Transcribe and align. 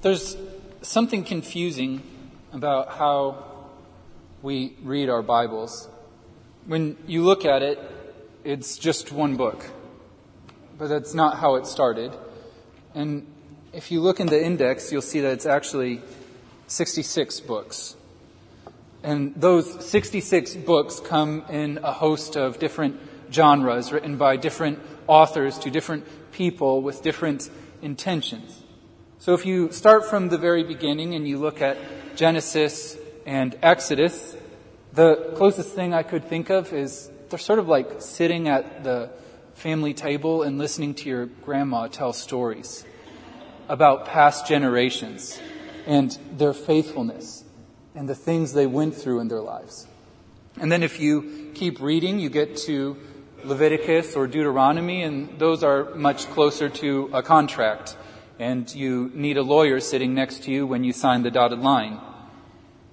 There's 0.00 0.36
something 0.80 1.24
confusing 1.24 2.02
about 2.52 2.90
how 2.90 3.44
we 4.42 4.76
read 4.84 5.08
our 5.08 5.22
Bibles. 5.22 5.88
When 6.66 6.96
you 7.08 7.24
look 7.24 7.44
at 7.44 7.62
it, 7.62 7.80
it's 8.44 8.78
just 8.78 9.10
one 9.10 9.34
book. 9.34 9.64
But 10.78 10.86
that's 10.86 11.14
not 11.14 11.38
how 11.38 11.56
it 11.56 11.66
started. 11.66 12.16
And 12.94 13.26
if 13.72 13.90
you 13.90 14.00
look 14.00 14.20
in 14.20 14.28
the 14.28 14.40
index, 14.40 14.92
you'll 14.92 15.02
see 15.02 15.18
that 15.18 15.32
it's 15.32 15.46
actually 15.46 16.00
66 16.68 17.40
books. 17.40 17.96
And 19.02 19.34
those 19.34 19.84
66 19.84 20.54
books 20.54 21.00
come 21.00 21.42
in 21.50 21.78
a 21.82 21.92
host 21.92 22.36
of 22.36 22.60
different 22.60 23.00
genres 23.32 23.90
written 23.90 24.16
by 24.16 24.36
different 24.36 24.78
authors 25.08 25.58
to 25.58 25.70
different 25.72 26.06
people 26.30 26.82
with 26.82 27.02
different 27.02 27.50
intentions. 27.82 28.62
So 29.20 29.34
if 29.34 29.44
you 29.44 29.72
start 29.72 30.04
from 30.04 30.28
the 30.28 30.38
very 30.38 30.62
beginning 30.62 31.12
and 31.16 31.26
you 31.26 31.38
look 31.38 31.60
at 31.60 31.76
Genesis 32.14 32.96
and 33.26 33.58
Exodus, 33.64 34.36
the 34.92 35.32
closest 35.34 35.74
thing 35.74 35.92
I 35.92 36.04
could 36.04 36.26
think 36.26 36.50
of 36.50 36.72
is 36.72 37.10
they're 37.28 37.40
sort 37.40 37.58
of 37.58 37.66
like 37.66 38.00
sitting 38.00 38.46
at 38.48 38.84
the 38.84 39.10
family 39.54 39.92
table 39.92 40.44
and 40.44 40.56
listening 40.56 40.94
to 40.94 41.08
your 41.08 41.26
grandma 41.26 41.88
tell 41.88 42.12
stories 42.12 42.86
about 43.68 44.06
past 44.06 44.46
generations 44.46 45.40
and 45.84 46.16
their 46.36 46.52
faithfulness 46.52 47.42
and 47.96 48.08
the 48.08 48.14
things 48.14 48.52
they 48.52 48.66
went 48.66 48.94
through 48.94 49.18
in 49.18 49.26
their 49.26 49.40
lives. 49.40 49.88
And 50.60 50.70
then 50.70 50.84
if 50.84 51.00
you 51.00 51.50
keep 51.56 51.80
reading, 51.80 52.20
you 52.20 52.30
get 52.30 52.56
to 52.68 52.96
Leviticus 53.42 54.14
or 54.14 54.28
Deuteronomy, 54.28 55.02
and 55.02 55.40
those 55.40 55.64
are 55.64 55.92
much 55.96 56.26
closer 56.26 56.68
to 56.68 57.10
a 57.12 57.20
contract 57.20 57.96
and 58.38 58.72
you 58.72 59.10
need 59.14 59.36
a 59.36 59.42
lawyer 59.42 59.80
sitting 59.80 60.14
next 60.14 60.44
to 60.44 60.50
you 60.50 60.66
when 60.66 60.84
you 60.84 60.92
sign 60.92 61.22
the 61.22 61.30
dotted 61.30 61.58
line. 61.58 61.98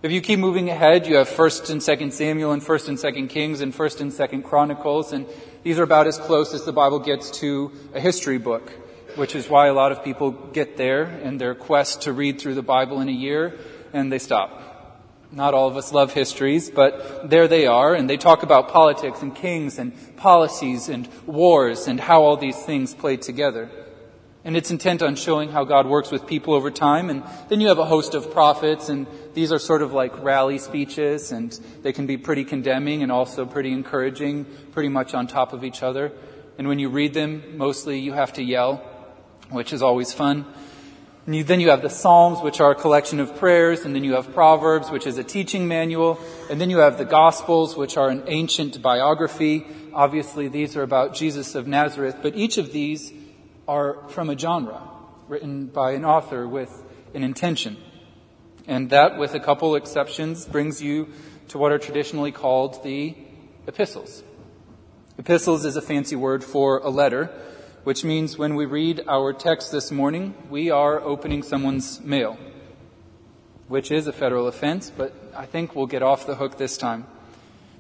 If 0.02 0.12
you 0.12 0.22
keep 0.22 0.40
moving 0.40 0.70
ahead, 0.70 1.08
you 1.08 1.16
have 1.16 1.30
1st 1.30 1.70
and 1.72 1.82
2nd 1.82 2.12
Samuel 2.12 2.52
and 2.52 2.62
1st 2.62 2.90
and 2.90 2.98
2nd 2.98 3.30
Kings 3.30 3.62
and 3.62 3.74
1st 3.74 4.02
and 4.02 4.12
2nd 4.12 4.44
Chronicles, 4.44 5.14
and 5.14 5.26
these 5.64 5.80
are 5.80 5.84
about 5.84 6.08
as 6.08 6.18
close 6.18 6.54
as 6.54 6.64
the 6.64 6.74
Bible 6.74 7.00
gets 7.00 7.32
to 7.40 7.72
a 7.94 8.00
history 8.00 8.38
book, 8.38 8.72
which 9.16 9.36
is 9.36 9.50
why 9.50 9.68
a 9.68 9.74
lot 9.74 9.92
of 9.92 10.04
people 10.04 10.32
get 10.32 10.78
there 10.78 11.06
in 11.06 11.38
their 11.38 11.56
quest 11.56 12.04
to 12.04 12.14
read 12.14 12.40
through 12.40 12.56
the 12.56 12.62
Bible 12.62 13.02
in 13.02 13.10
a 13.10 13.14
year, 13.14 13.58
and 13.94 14.12
they 14.12 14.20
stop. 14.20 14.62
Not 15.32 15.54
all 15.54 15.68
of 15.68 15.76
us 15.76 15.92
love 15.92 16.14
histories, 16.14 16.70
but 16.70 17.30
there 17.30 17.48
they 17.48 17.66
are, 17.66 17.96
and 17.96 18.10
they 18.10 18.18
talk 18.18 18.44
about 18.44 18.70
politics 18.70 19.22
and 19.22 19.36
kings 19.36 19.80
and 19.80 19.92
policies 20.18 20.88
and 20.88 21.10
wars 21.26 21.88
and 21.88 22.00
how 22.00 22.22
all 22.22 22.38
these 22.38 22.62
things 22.64 22.94
play 22.94 23.18
together 23.18 23.70
and 24.46 24.56
it's 24.56 24.70
intent 24.70 25.02
on 25.02 25.16
showing 25.16 25.50
how 25.50 25.64
God 25.64 25.88
works 25.88 26.12
with 26.12 26.28
people 26.28 26.54
over 26.54 26.70
time. 26.70 27.10
And 27.10 27.24
then 27.50 27.60
you 27.60 27.70
have 27.70 27.80
a 27.80 27.86
host 27.86 28.14
of 28.14 28.32
prophets, 28.32 28.90
and 28.90 29.08
these 29.34 29.52
are 29.52 29.58
sort 29.58 29.82
of 29.82 29.92
like 29.92 30.24
rally 30.24 30.60
speeches, 30.60 31.32
and 31.32 31.52
they 31.82 31.92
can 31.92 32.06
be 32.06 32.16
pretty 32.16 32.46
condemning 32.46 33.02
and 33.02 33.12
also 33.12 33.48
pretty 33.48 33.72
encouraging, 33.72 34.46
pretty 34.72 34.90
much 34.90 35.16
on 35.16 35.26
top 35.26 35.52
of 35.52 35.64
each 35.64 35.82
other. 35.82 36.12
And 36.60 36.68
when 36.68 36.78
you 36.78 36.90
read 36.90 37.16
them, 37.16 37.58
mostly 37.58 38.00
you 38.00 38.14
have 38.14 38.34
to 38.34 38.44
yell, 38.44 38.78
which 39.50 39.74
is 39.74 39.82
always 39.82 40.14
fun. 40.14 40.46
You, 41.28 41.44
then 41.44 41.60
you 41.60 41.72
have 41.72 41.82
the 41.82 41.90
Psalms, 41.90 42.40
which 42.42 42.60
are 42.62 42.70
a 42.70 42.76
collection 42.76 43.20
of 43.20 43.36
prayers, 43.38 43.84
and 43.84 43.96
then 43.96 44.04
you 44.04 44.14
have 44.14 44.32
Proverbs, 44.32 44.92
which 44.92 45.08
is 45.08 45.18
a 45.18 45.24
teaching 45.24 45.68
manual, 45.68 46.20
and 46.52 46.62
then 46.62 46.70
you 46.70 46.78
have 46.78 47.00
the 47.00 47.06
Gospels, 47.06 47.76
which 47.76 47.98
are 47.98 48.10
an 48.10 48.24
ancient 48.28 48.80
biography. 48.80 49.66
Obviously, 49.92 50.50
these 50.50 50.78
are 50.78 50.84
about 50.84 51.16
Jesus 51.16 51.56
of 51.56 51.66
Nazareth, 51.66 52.18
but 52.22 52.36
each 52.36 52.60
of 52.60 52.72
these 52.72 53.12
are 53.68 54.08
from 54.10 54.30
a 54.30 54.38
genre 54.38 54.82
written 55.28 55.68
by 55.68 55.92
an 55.92 56.06
author 56.06 56.48
with 56.48 56.84
an 57.14 57.24
intention. 57.24 57.78
And 58.68 58.90
that, 58.90 59.18
with 59.18 59.34
a 59.34 59.40
couple 59.40 59.76
exceptions, 59.76 60.46
brings 60.46 60.82
you 60.82 61.10
to 61.50 61.58
what 61.58 61.72
are 61.72 61.78
traditionally 61.78 62.32
called 62.32 62.84
the 62.84 63.16
epistles. 63.68 64.24
Epistles 65.18 65.66
is 65.66 65.76
a 65.76 65.82
fancy 65.82 66.16
word 66.16 66.44
for 66.44 66.80
a 66.80 66.90
letter, 66.90 67.32
which 67.84 68.04
means 68.04 68.38
when 68.38 68.56
we 68.56 68.66
read 68.66 69.04
our 69.08 69.32
text 69.34 69.72
this 69.72 69.92
morning, 69.92 70.34
we 70.50 70.72
are 70.72 71.00
opening 71.00 71.44
someone's 71.44 72.02
mail, 72.02 72.38
which 73.68 73.92
is 73.92 74.08
a 74.08 74.14
federal 74.14 74.48
offense, 74.48 74.92
but 74.96 75.14
I 75.36 75.46
think 75.46 75.76
we'll 75.76 75.88
get 75.88 76.04
off 76.04 76.26
the 76.26 76.36
hook 76.36 76.58
this 76.58 76.78
time. 76.78 77.06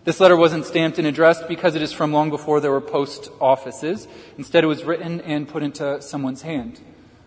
This 0.06 0.20
letter 0.20 0.38
wasn't 0.38 0.66
stamped 0.66 1.00
and 1.00 1.08
addressed 1.08 1.48
because 1.48 1.74
it 1.74 1.82
is 1.82 1.92
from 1.92 2.14
long 2.14 2.30
before 2.30 2.60
there 2.60 2.70
were 2.70 2.80
post 2.80 3.32
offices. 3.42 4.08
Instead, 4.38 4.64
it 4.64 4.68
was 4.68 4.84
written 4.84 5.20
and 5.22 5.48
put 5.48 5.64
into 5.64 6.00
someone's 6.00 6.44
hand 6.44 6.80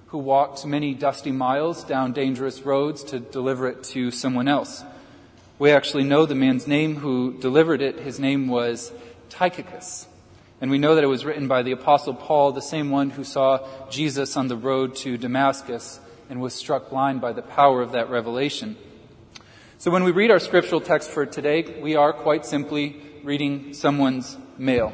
who 0.06 0.19
walked 0.19 0.65
many 0.65 0.94
dusty 0.94 1.33
miles 1.33 1.83
down 1.83 2.12
dangerous 2.12 2.62
roads 2.62 3.03
to 3.03 3.19
deliver 3.19 3.67
it 3.67 3.83
to 3.83 4.12
someone 4.12 4.47
else. 4.47 4.84
We 5.59 5.72
actually 5.72 6.05
know 6.05 6.25
the 6.25 6.37
man's 6.37 6.69
name 6.69 6.94
who 6.94 7.37
delivered 7.41 7.83
it. 7.83 7.99
His 7.99 8.21
name 8.21 8.47
was 8.47 8.93
Tychicus. 9.28 10.06
And 10.61 10.71
we 10.71 10.78
know 10.78 10.94
that 10.94 11.03
it 11.03 11.09
was 11.09 11.25
written 11.25 11.49
by 11.49 11.65
the 11.65 11.72
apostle 11.72 12.15
Paul, 12.15 12.53
the 12.53 12.62
same 12.62 12.91
one 12.91 13.11
who 13.11 13.25
saw 13.25 13.59
Jesus 13.91 14.37
on 14.37 14.47
the 14.47 14.56
road 14.56 14.94
to 14.99 15.19
Damascus 15.19 15.99
and 16.31 16.41
was 16.41 16.55
struck 16.55 16.91
blind 16.91 17.21
by 17.21 17.33
the 17.33 17.43
power 17.43 17.83
of 17.83 17.91
that 17.91 18.09
revelation. 18.09 18.77
So 19.81 19.93
when 19.93 20.03
we 20.03 20.11
read 20.11 20.33
our 20.33 20.41
scriptural 20.41 20.81
text 20.81 21.09
for 21.09 21.25
today, 21.25 21.62
we 21.81 21.94
are 21.94 22.12
quite 22.12 22.44
simply 22.44 23.00
reading 23.22 23.75
someone's 23.75 24.37
mail, 24.59 24.93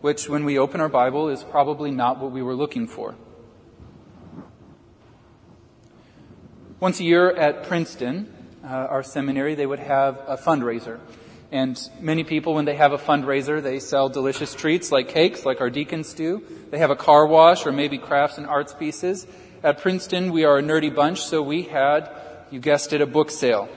which 0.00 0.28
when 0.28 0.44
we 0.44 0.58
open 0.58 0.80
our 0.80 0.88
Bible 0.88 1.28
is 1.28 1.44
probably 1.44 1.92
not 1.92 2.18
what 2.18 2.32
we 2.32 2.42
were 2.42 2.56
looking 2.56 2.88
for. 2.88 3.14
Once 6.80 6.98
a 6.98 7.04
year 7.04 7.30
at 7.30 7.62
Princeton, 7.62 8.34
uh, 8.64 8.66
our 8.66 9.04
seminary, 9.04 9.54
they 9.54 9.64
would 9.64 9.78
have 9.78 10.16
a 10.26 10.36
fundraiser. 10.36 10.98
And 11.52 11.80
many 12.00 12.24
people, 12.24 12.54
when 12.54 12.64
they 12.64 12.74
have 12.74 12.92
a 12.92 12.98
fundraiser, 12.98 13.62
they 13.62 13.78
sell 13.78 14.08
delicious 14.08 14.56
treats 14.56 14.90
like 14.90 15.08
cakes, 15.10 15.46
like 15.46 15.60
our 15.60 15.70
deacons 15.70 16.14
do. 16.14 16.42
They 16.72 16.78
have 16.78 16.90
a 16.90 16.96
car 16.96 17.28
wash 17.28 17.64
or 17.64 17.70
maybe 17.70 17.96
crafts 17.96 18.38
and 18.38 18.46
arts 18.48 18.74
pieces. 18.74 19.28
At 19.62 19.78
Princeton, 19.78 20.32
we 20.32 20.42
are 20.42 20.58
a 20.58 20.62
nerdy 20.62 20.92
bunch, 20.92 21.20
so 21.20 21.42
we 21.42 21.62
had, 21.62 22.10
you 22.50 22.58
guessed 22.58 22.92
it, 22.92 23.00
a 23.00 23.06
book 23.06 23.30
sale 23.30 23.68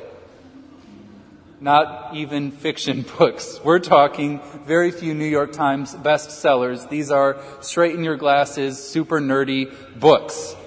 not 1.63 2.13
even 2.13 2.51
fiction 2.51 3.05
books. 3.17 3.59
We're 3.63 3.79
talking 3.79 4.41
very 4.65 4.91
few 4.91 5.13
New 5.13 5.25
York 5.25 5.53
Times 5.53 5.95
bestsellers. 5.95 6.89
These 6.89 7.09
are 7.09 7.37
straighten 7.61 8.03
your 8.03 8.17
glasses, 8.17 8.77
super 8.77 9.21
nerdy 9.21 9.73
books. 9.97 10.57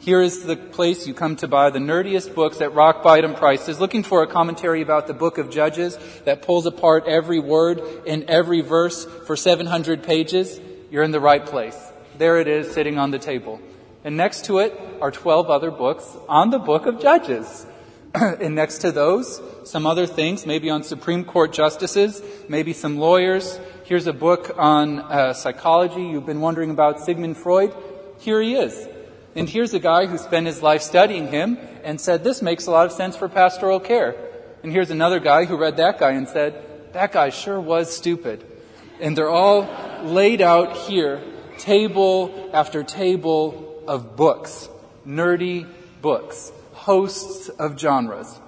Here 0.00 0.20
is 0.20 0.42
the 0.42 0.56
place 0.56 1.06
you 1.06 1.14
come 1.14 1.36
to 1.36 1.46
buy 1.46 1.70
the 1.70 1.78
nerdiest 1.78 2.34
books 2.34 2.60
at 2.60 2.74
rock 2.74 3.04
bottom 3.04 3.36
prices, 3.36 3.78
looking 3.78 4.02
for 4.02 4.24
a 4.24 4.26
commentary 4.26 4.82
about 4.82 5.06
the 5.06 5.14
book 5.14 5.38
of 5.38 5.48
Judges 5.48 5.96
that 6.24 6.42
pulls 6.42 6.66
apart 6.66 7.06
every 7.06 7.38
word 7.38 7.80
in 8.04 8.28
every 8.28 8.62
verse 8.62 9.04
for 9.04 9.36
700 9.36 10.02
pages. 10.02 10.60
You're 10.90 11.04
in 11.04 11.12
the 11.12 11.20
right 11.20 11.46
place. 11.46 11.78
There 12.18 12.38
it 12.38 12.48
is 12.48 12.72
sitting 12.72 12.98
on 12.98 13.12
the 13.12 13.20
table. 13.20 13.60
And 14.02 14.16
next 14.16 14.46
to 14.46 14.58
it 14.58 14.76
are 15.00 15.12
12 15.12 15.48
other 15.48 15.70
books 15.70 16.16
on 16.28 16.50
the 16.50 16.58
book 16.58 16.86
of 16.86 17.00
Judges. 17.00 17.64
and 18.14 18.54
next 18.54 18.78
to 18.78 18.92
those, 18.92 19.40
some 19.64 19.86
other 19.86 20.06
things, 20.06 20.44
maybe 20.44 20.68
on 20.68 20.82
Supreme 20.82 21.24
Court 21.24 21.50
justices, 21.52 22.20
maybe 22.46 22.74
some 22.74 22.98
lawyers. 22.98 23.58
Here's 23.84 24.06
a 24.06 24.12
book 24.12 24.54
on 24.58 24.98
uh, 24.98 25.32
psychology. 25.32 26.02
You've 26.02 26.26
been 26.26 26.42
wondering 26.42 26.70
about 26.70 27.00
Sigmund 27.00 27.38
Freud. 27.38 27.74
Here 28.18 28.42
he 28.42 28.54
is. 28.54 28.86
And 29.34 29.48
here's 29.48 29.72
a 29.72 29.78
guy 29.78 30.04
who 30.04 30.18
spent 30.18 30.46
his 30.46 30.62
life 30.62 30.82
studying 30.82 31.28
him 31.28 31.56
and 31.84 31.98
said, 31.98 32.22
this 32.22 32.42
makes 32.42 32.66
a 32.66 32.70
lot 32.70 32.84
of 32.84 32.92
sense 32.92 33.16
for 33.16 33.28
pastoral 33.30 33.80
care. 33.80 34.14
And 34.62 34.70
here's 34.70 34.90
another 34.90 35.18
guy 35.18 35.46
who 35.46 35.56
read 35.56 35.78
that 35.78 35.98
guy 35.98 36.10
and 36.10 36.28
said, 36.28 36.92
that 36.92 37.12
guy 37.12 37.30
sure 37.30 37.58
was 37.58 37.96
stupid. 37.96 38.44
And 39.00 39.16
they're 39.16 39.30
all 39.30 39.66
laid 40.02 40.42
out 40.42 40.76
here, 40.76 41.22
table 41.56 42.50
after 42.52 42.84
table 42.84 43.82
of 43.88 44.16
books, 44.16 44.68
nerdy 45.06 45.66
books 46.02 46.52
hosts 46.82 47.48
of 47.48 47.78
genres. 47.78 48.40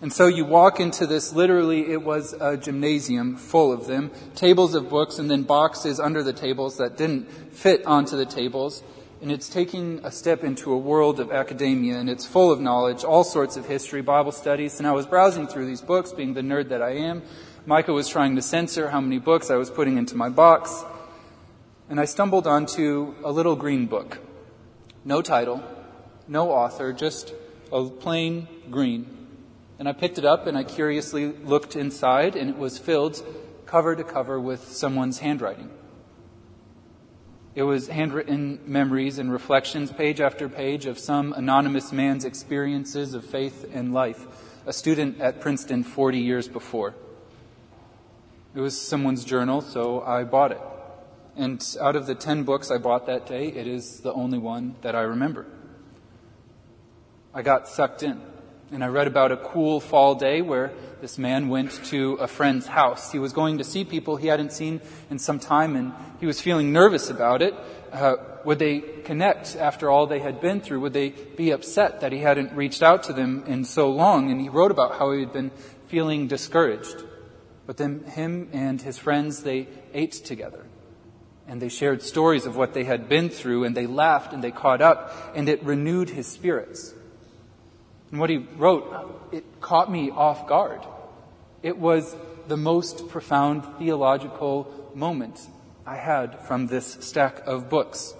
And 0.00 0.12
so 0.12 0.26
you 0.26 0.44
walk 0.44 0.78
into 0.78 1.06
this, 1.06 1.32
literally, 1.32 1.90
it 1.90 2.02
was 2.02 2.34
a 2.34 2.56
gymnasium 2.56 3.36
full 3.36 3.72
of 3.72 3.86
them, 3.86 4.12
tables 4.34 4.74
of 4.74 4.88
books, 4.88 5.18
and 5.18 5.28
then 5.30 5.42
boxes 5.42 5.98
under 5.98 6.22
the 6.22 6.32
tables 6.32 6.76
that 6.76 6.96
didn't 6.96 7.28
fit 7.52 7.84
onto 7.84 8.16
the 8.16 8.26
tables. 8.26 8.84
And 9.20 9.32
it's 9.32 9.48
taking 9.48 10.00
a 10.04 10.12
step 10.12 10.44
into 10.44 10.70
a 10.72 10.78
world 10.78 11.18
of 11.18 11.32
academia, 11.32 11.98
and 11.98 12.08
it's 12.08 12.26
full 12.26 12.52
of 12.52 12.60
knowledge, 12.60 13.02
all 13.02 13.24
sorts 13.24 13.56
of 13.56 13.66
history, 13.66 14.02
Bible 14.02 14.32
studies. 14.32 14.78
And 14.78 14.86
I 14.86 14.92
was 14.92 15.06
browsing 15.06 15.48
through 15.48 15.66
these 15.66 15.80
books, 15.80 16.12
being 16.12 16.34
the 16.34 16.42
nerd 16.42 16.68
that 16.68 16.82
I 16.82 16.90
am. 16.90 17.22
Micah 17.64 17.92
was 17.92 18.08
trying 18.08 18.36
to 18.36 18.42
censor 18.42 18.90
how 18.90 19.00
many 19.00 19.18
books 19.18 19.50
I 19.50 19.56
was 19.56 19.70
putting 19.70 19.96
into 19.96 20.14
my 20.14 20.28
box. 20.28 20.84
And 21.88 21.98
I 21.98 22.04
stumbled 22.04 22.46
onto 22.46 23.14
a 23.24 23.32
little 23.32 23.56
green 23.56 23.86
book. 23.86 24.18
No 25.04 25.22
title, 25.22 25.64
no 26.28 26.50
author, 26.50 26.92
just 26.92 27.32
a 27.72 27.84
plain 27.84 28.48
green. 28.70 29.06
And 29.78 29.88
I 29.88 29.92
picked 29.92 30.18
it 30.18 30.24
up 30.24 30.46
and 30.46 30.56
I 30.56 30.64
curiously 30.64 31.32
looked 31.32 31.76
inside, 31.76 32.36
and 32.36 32.48
it 32.48 32.56
was 32.56 32.78
filled 32.78 33.22
cover 33.66 33.96
to 33.96 34.04
cover 34.04 34.40
with 34.40 34.72
someone's 34.72 35.18
handwriting. 35.18 35.70
It 37.54 37.62
was 37.62 37.88
handwritten 37.88 38.60
memories 38.66 39.18
and 39.18 39.32
reflections, 39.32 39.90
page 39.90 40.20
after 40.20 40.48
page, 40.48 40.86
of 40.86 40.98
some 40.98 41.32
anonymous 41.32 41.90
man's 41.90 42.24
experiences 42.24 43.14
of 43.14 43.24
faith 43.24 43.68
and 43.72 43.94
life, 43.94 44.26
a 44.66 44.72
student 44.72 45.20
at 45.20 45.40
Princeton 45.40 45.82
40 45.82 46.18
years 46.18 46.48
before. 46.48 46.94
It 48.54 48.60
was 48.60 48.80
someone's 48.80 49.24
journal, 49.24 49.62
so 49.62 50.02
I 50.02 50.24
bought 50.24 50.52
it. 50.52 50.60
And 51.34 51.62
out 51.80 51.96
of 51.96 52.06
the 52.06 52.14
10 52.14 52.44
books 52.44 52.70
I 52.70 52.78
bought 52.78 53.06
that 53.06 53.26
day, 53.26 53.48
it 53.48 53.66
is 53.66 54.00
the 54.00 54.12
only 54.12 54.38
one 54.38 54.76
that 54.82 54.94
I 54.94 55.02
remember. 55.02 55.46
I 57.36 57.42
got 57.42 57.68
sucked 57.68 58.02
in. 58.02 58.18
And 58.72 58.82
I 58.82 58.86
read 58.86 59.06
about 59.06 59.30
a 59.30 59.36
cool 59.36 59.78
fall 59.78 60.14
day 60.14 60.40
where 60.40 60.72
this 61.02 61.18
man 61.18 61.50
went 61.50 61.70
to 61.84 62.14
a 62.14 62.26
friend's 62.26 62.66
house. 62.66 63.12
He 63.12 63.18
was 63.18 63.34
going 63.34 63.58
to 63.58 63.64
see 63.64 63.84
people 63.84 64.16
he 64.16 64.28
hadn't 64.28 64.54
seen 64.54 64.80
in 65.10 65.18
some 65.18 65.38
time, 65.38 65.76
and 65.76 65.92
he 66.18 66.24
was 66.24 66.40
feeling 66.40 66.72
nervous 66.72 67.10
about 67.10 67.42
it. 67.42 67.54
Uh, 67.92 68.14
would 68.46 68.58
they 68.58 68.80
connect 68.80 69.54
after 69.54 69.90
all 69.90 70.06
they 70.06 70.20
had 70.20 70.40
been 70.40 70.62
through? 70.62 70.80
Would 70.80 70.94
they 70.94 71.10
be 71.10 71.50
upset 71.50 72.00
that 72.00 72.10
he 72.10 72.20
hadn't 72.20 72.54
reached 72.54 72.82
out 72.82 73.02
to 73.04 73.12
them 73.12 73.44
in 73.46 73.66
so 73.66 73.90
long? 73.90 74.30
And 74.30 74.40
he 74.40 74.48
wrote 74.48 74.70
about 74.70 74.98
how 74.98 75.12
he 75.12 75.20
had 75.20 75.34
been 75.34 75.50
feeling 75.88 76.28
discouraged. 76.28 77.04
But 77.66 77.76
then 77.76 78.02
him 78.04 78.48
and 78.54 78.80
his 78.80 78.96
friends, 78.96 79.42
they 79.42 79.68
ate 79.92 80.12
together. 80.12 80.64
And 81.46 81.60
they 81.60 81.68
shared 81.68 82.00
stories 82.00 82.46
of 82.46 82.56
what 82.56 82.72
they 82.72 82.84
had 82.84 83.10
been 83.10 83.28
through, 83.28 83.64
and 83.64 83.76
they 83.76 83.86
laughed 83.86 84.32
and 84.32 84.42
they 84.42 84.52
caught 84.52 84.80
up, 84.80 85.12
and 85.34 85.50
it 85.50 85.62
renewed 85.62 86.08
his 86.08 86.26
spirits. 86.26 86.94
And 88.16 88.20
what 88.22 88.30
he 88.30 88.38
wrote, 88.38 89.28
it 89.30 89.60
caught 89.60 89.92
me 89.92 90.10
off 90.10 90.46
guard. 90.46 90.80
It 91.62 91.76
was 91.76 92.16
the 92.48 92.56
most 92.56 93.08
profound 93.08 93.62
theological 93.78 94.90
moment 94.94 95.38
I 95.84 95.96
had 95.96 96.40
from 96.46 96.66
this 96.66 96.96
stack 97.00 97.46
of 97.46 97.68
books. 97.68 98.14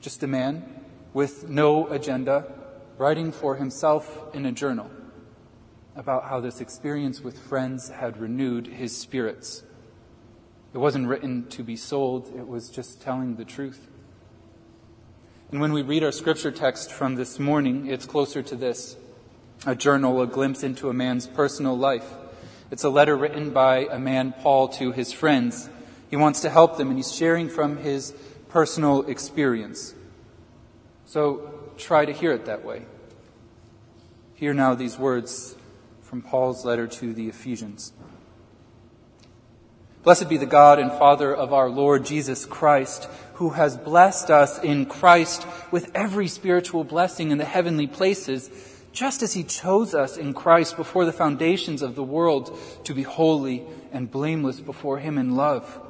Just 0.00 0.22
a 0.22 0.28
man 0.28 0.84
with 1.12 1.48
no 1.48 1.88
agenda, 1.88 2.44
writing 2.96 3.32
for 3.32 3.56
himself 3.56 4.32
in 4.32 4.46
a 4.46 4.52
journal 4.52 4.88
about 5.96 6.22
how 6.22 6.38
this 6.38 6.60
experience 6.60 7.20
with 7.20 7.36
friends 7.36 7.88
had 7.88 8.20
renewed 8.20 8.68
his 8.68 8.96
spirits. 8.96 9.64
It 10.72 10.78
wasn't 10.78 11.08
written 11.08 11.48
to 11.48 11.64
be 11.64 11.74
sold, 11.74 12.32
it 12.38 12.46
was 12.46 12.70
just 12.70 13.02
telling 13.02 13.34
the 13.34 13.44
truth. 13.44 13.90
And 15.52 15.60
when 15.60 15.72
we 15.72 15.82
read 15.82 16.02
our 16.02 16.10
scripture 16.10 16.50
text 16.50 16.90
from 16.90 17.14
this 17.14 17.38
morning, 17.38 17.86
it's 17.86 18.04
closer 18.04 18.42
to 18.42 18.56
this 18.56 18.96
a 19.64 19.76
journal, 19.76 20.20
a 20.20 20.26
glimpse 20.26 20.64
into 20.64 20.90
a 20.90 20.92
man's 20.92 21.28
personal 21.28 21.78
life. 21.78 22.14
It's 22.72 22.82
a 22.82 22.88
letter 22.88 23.16
written 23.16 23.50
by 23.50 23.86
a 23.86 23.98
man, 23.98 24.34
Paul, 24.40 24.66
to 24.70 24.90
his 24.90 25.12
friends. 25.12 25.70
He 26.10 26.16
wants 26.16 26.40
to 26.40 26.50
help 26.50 26.78
them, 26.78 26.88
and 26.88 26.98
he's 26.98 27.14
sharing 27.14 27.48
from 27.48 27.76
his 27.76 28.12
personal 28.48 29.02
experience. 29.02 29.94
So 31.04 31.70
try 31.78 32.04
to 32.04 32.12
hear 32.12 32.32
it 32.32 32.46
that 32.46 32.64
way. 32.64 32.84
Hear 34.34 34.52
now 34.52 34.74
these 34.74 34.98
words 34.98 35.54
from 36.02 36.22
Paul's 36.22 36.64
letter 36.64 36.88
to 36.88 37.12
the 37.12 37.28
Ephesians. 37.28 37.92
Blessed 40.02 40.28
be 40.28 40.36
the 40.36 40.46
God 40.46 40.78
and 40.80 40.90
Father 40.90 41.34
of 41.34 41.52
our 41.52 41.68
Lord 41.68 42.04
Jesus 42.04 42.44
Christ, 42.44 43.08
who 43.36 43.50
has 43.50 43.76
blessed 43.76 44.30
us 44.30 44.58
in 44.62 44.86
Christ 44.86 45.46
with 45.70 45.90
every 45.94 46.26
spiritual 46.26 46.84
blessing 46.84 47.30
in 47.30 47.36
the 47.36 47.44
heavenly 47.44 47.86
places, 47.86 48.50
just 48.92 49.22
as 49.22 49.34
he 49.34 49.44
chose 49.44 49.94
us 49.94 50.16
in 50.16 50.32
Christ 50.32 50.76
before 50.76 51.04
the 51.04 51.12
foundations 51.12 51.82
of 51.82 51.94
the 51.94 52.02
world 52.02 52.58
to 52.84 52.94
be 52.94 53.02
holy 53.02 53.62
and 53.92 54.10
blameless 54.10 54.60
before 54.60 54.98
him 54.98 55.18
in 55.18 55.36
love. 55.36 55.80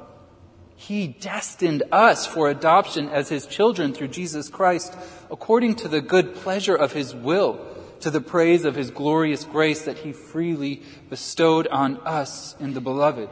He 0.75 1.07
destined 1.07 1.83
us 1.89 2.27
for 2.27 2.49
adoption 2.49 3.07
as 3.07 3.29
his 3.29 3.45
children 3.45 3.93
through 3.93 4.09
Jesus 4.09 4.49
Christ, 4.49 4.93
according 5.31 5.75
to 5.75 5.87
the 5.87 6.01
good 6.01 6.35
pleasure 6.35 6.75
of 6.75 6.91
his 6.91 7.15
will, 7.15 7.65
to 8.01 8.11
the 8.11 8.19
praise 8.19 8.65
of 8.65 8.75
his 8.75 8.91
glorious 8.91 9.45
grace 9.45 9.83
that 9.83 9.99
he 9.99 10.11
freely 10.11 10.83
bestowed 11.09 11.65
on 11.67 11.95
us 12.05 12.57
in 12.59 12.73
the 12.73 12.81
beloved. 12.81 13.29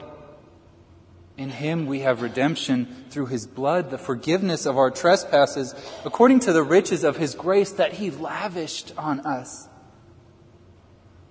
In 1.37 1.49
him 1.49 1.85
we 1.85 1.99
have 1.99 2.21
redemption 2.21 3.05
through 3.09 3.25
his 3.25 3.45
blood, 3.45 3.89
the 3.89 3.97
forgiveness 3.97 4.65
of 4.65 4.77
our 4.77 4.89
trespasses, 4.89 5.75
according 6.05 6.39
to 6.41 6.53
the 6.53 6.63
riches 6.63 7.03
of 7.03 7.17
his 7.17 7.35
grace 7.35 7.71
that 7.73 7.93
he 7.93 8.09
lavished 8.09 8.93
on 8.97 9.19
us. 9.21 9.67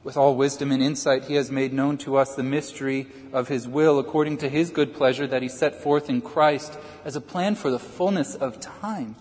With 0.03 0.19
all 0.19 0.37
wisdom 0.37 0.71
and 0.71 0.83
insight, 0.83 1.25
he 1.25 1.35
has 1.35 1.51
made 1.51 1.73
known 1.73 1.97
to 1.99 2.17
us 2.17 2.35
the 2.35 2.43
mystery 2.43 3.07
of 3.33 3.49
his 3.49 3.67
will, 3.67 3.99
according 3.99 4.37
to 4.39 4.51
his 4.51 4.69
good 4.69 4.93
pleasure 4.93 5.27
that 5.27 5.41
he 5.41 5.49
set 5.49 5.83
forth 5.83 6.11
in 6.11 6.21
Christ 6.21 6.79
as 7.07 7.17
a 7.17 7.23
plan 7.23 7.55
for 7.55 7.71
the 7.71 7.79
fullness 7.79 8.35
of 8.35 8.61
time, 8.61 9.17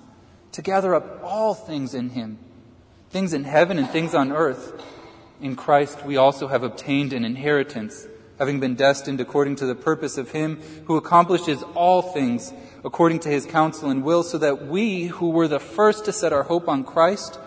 to 0.52 0.62
gather 0.62 0.94
up 0.94 1.22
all 1.24 1.54
things 1.54 1.94
in 1.94 2.10
him, 2.10 2.38
things 3.10 3.32
in 3.32 3.46
heaven 3.46 3.80
and 3.80 3.90
things 3.90 4.14
on 4.14 4.34
earth. 4.34 4.84
In 5.40 5.56
Christ 5.56 6.06
we 6.06 6.18
also 6.18 6.50
have 6.50 6.64
obtained 6.64 7.14
an 7.14 7.24
inheritance 7.24 8.06
having 8.40 8.60
been 8.60 8.76
destined 8.76 9.22
according 9.22 9.56
to 9.58 9.66
the 9.66 9.76
purpose 9.76 10.18
of 10.18 10.32
Him 10.32 10.60
who 10.86 10.98
accomplishes 10.98 11.64
all 11.76 12.02
things 12.02 12.54
according 12.84 13.20
to 13.20 13.30
His 13.30 13.46
counsel 13.46 13.90
and 13.90 14.04
will, 14.04 14.24
so 14.24 14.38
that 14.38 14.68
we, 14.68 15.06
who 15.06 15.30
were 15.30 15.48
the 15.48 15.60
first 15.60 16.06
to 16.06 16.14
set 16.14 16.34
our 16.34 16.44
hope 16.44 16.68
on 16.68 16.84
Christ, 16.84 17.40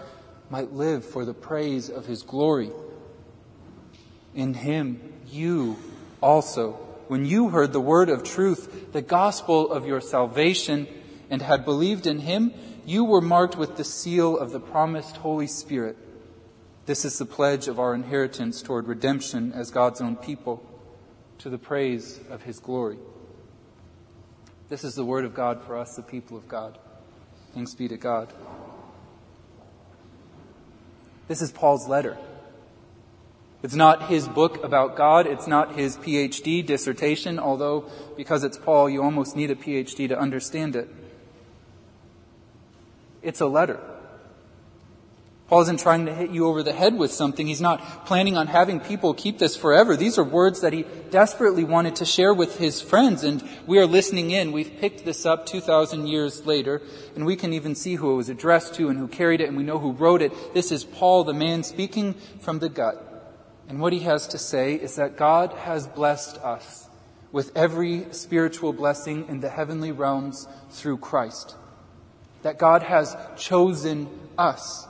might 0.49 0.73
live 0.73 1.05
for 1.05 1.25
the 1.25 1.35
praise 1.35 1.91
of 1.91 2.07
His 2.07 2.23
glory. 2.23 2.71
In 4.35 4.55
Him, 4.55 5.13
you 5.29 5.77
also, 6.23 6.73
when 7.09 7.27
you 7.27 7.51
heard 7.51 7.73
the 7.73 7.81
word 7.81 8.09
of 8.09 8.23
truth, 8.23 8.93
the 8.93 9.03
gospel 9.03 9.71
of 9.71 9.87
your 9.87 10.01
salvation, 10.01 10.87
and 11.29 11.43
had 11.43 11.65
believed 11.65 12.07
in 12.07 12.21
Him, 12.21 12.55
you 12.87 13.05
were 13.05 13.21
marked 13.21 13.57
with 13.57 13.77
the 13.77 13.85
seal 13.85 14.39
of 14.39 14.53
the 14.53 14.61
promised 14.61 15.19
Holy 15.19 15.49
Spirit. 15.49 15.97
This 16.87 17.05
is 17.05 17.19
the 17.19 17.27
pledge 17.27 17.67
of 17.67 17.81
our 17.81 17.95
inheritance 17.95 18.63
toward 18.63 18.87
redemption 18.87 19.53
as 19.53 19.73
God's 19.73 20.01
own 20.01 20.15
people 20.17 20.65
to 21.39 21.51
the 21.51 21.59
praise 21.59 22.21
of 22.31 22.43
his 22.43 22.59
glory. 22.59 22.99
This 24.69 24.85
is 24.85 24.95
the 24.95 25.05
word 25.05 25.25
of 25.25 25.35
God 25.35 25.63
for 25.63 25.77
us, 25.77 25.95
the 25.95 26.03
people 26.03 26.37
of 26.37 26.49
God. 26.49 26.79
Thanks 27.55 27.75
be 27.75 27.89
to 27.89 27.97
God. 27.97 28.33
This 31.29 31.41
is 31.43 31.53
Paul's 31.53 31.89
letter. 31.89 32.17
It's 33.63 33.75
not 33.75 34.09
his 34.09 34.29
book 34.29 34.63
about 34.63 34.97
God. 34.97 35.27
It's 35.27 35.47
not 35.47 35.75
his 35.75 35.97
PhD 35.97 36.65
dissertation, 36.65 37.39
although 37.39 37.87
because 38.17 38.45
it's 38.45 38.59
Paul, 38.59 38.91
you 38.91 39.03
almost 39.03 39.35
need 39.35 39.51
a 39.51 39.57
PhD 39.57 40.09
to 40.09 40.19
understand 40.19 40.77
it. 40.77 40.89
It's 43.23 43.41
a 43.41 43.47
letter. 43.47 43.81
Paul 45.49 45.61
isn't 45.61 45.79
trying 45.79 46.07
to 46.07 46.15
hit 46.15 46.31
you 46.31 46.49
over 46.49 46.65
the 46.65 46.73
head 46.73 46.99
with 46.99 47.13
something. 47.13 47.47
He's 47.47 47.61
not 47.61 48.05
planning 48.05 48.37
on 48.37 48.49
having 48.49 48.81
people 48.81 49.15
keep 49.15 49.39
this 49.39 49.57
forever. 49.57 49.97
These 49.97 50.19
are 50.19 50.25
words 50.25 50.61
that 50.63 50.73
he 50.73 50.85
desperately 51.11 51.63
wanted 51.63 51.95
to 51.97 52.05
share 52.05 52.35
with 52.35 52.59
his 52.59 52.83
friends, 52.83 53.23
and 53.23 53.49
we 53.65 53.79
are 53.79 53.87
listening 53.87 54.33
in. 54.33 54.51
We've 54.51 54.77
picked 54.81 55.05
this 55.05 55.25
up 55.25 55.47
2,000 55.47 56.09
years 56.09 56.47
later, 56.47 56.83
and 57.15 57.25
we 57.25 57.37
can 57.37 57.53
even 57.53 57.77
see 57.77 57.95
who 57.95 58.11
it 58.11 58.17
was 58.17 58.29
addressed 58.29 58.75
to 58.75 58.89
and 58.89 58.99
who 58.99 59.07
carried 59.07 59.41
it, 59.41 59.47
and 59.47 59.57
we 59.57 59.63
know 59.63 59.79
who 59.79 59.93
wrote 59.93 60.21
it. 60.21 60.33
This 60.53 60.73
is 60.73 60.83
Paul, 60.83 61.23
the 61.23 61.33
man 61.33 61.63
speaking 61.63 62.15
from 62.41 62.59
the 62.59 62.69
gut. 62.69 63.03
And 63.69 63.81
what 63.81 63.93
he 63.93 64.01
has 64.01 64.27
to 64.29 64.39
say 64.39 64.75
is 64.75 64.97
that 64.97 65.17
God 65.17 65.53
has 65.53 65.87
blessed 65.87 66.39
us 66.39 66.89
with 67.31 67.57
every 67.57 68.07
spiritual 68.11 68.73
blessing 68.73 69.29
in 69.29 69.41
the 69.41 69.51
heavenly 69.51 69.93
realms 69.93 70.49
through 70.71 70.99
Christ. 70.99 71.55
That 72.43 72.59
God 72.59 72.83
has 72.83 73.17
chosen 73.37 74.09
us 74.37 74.89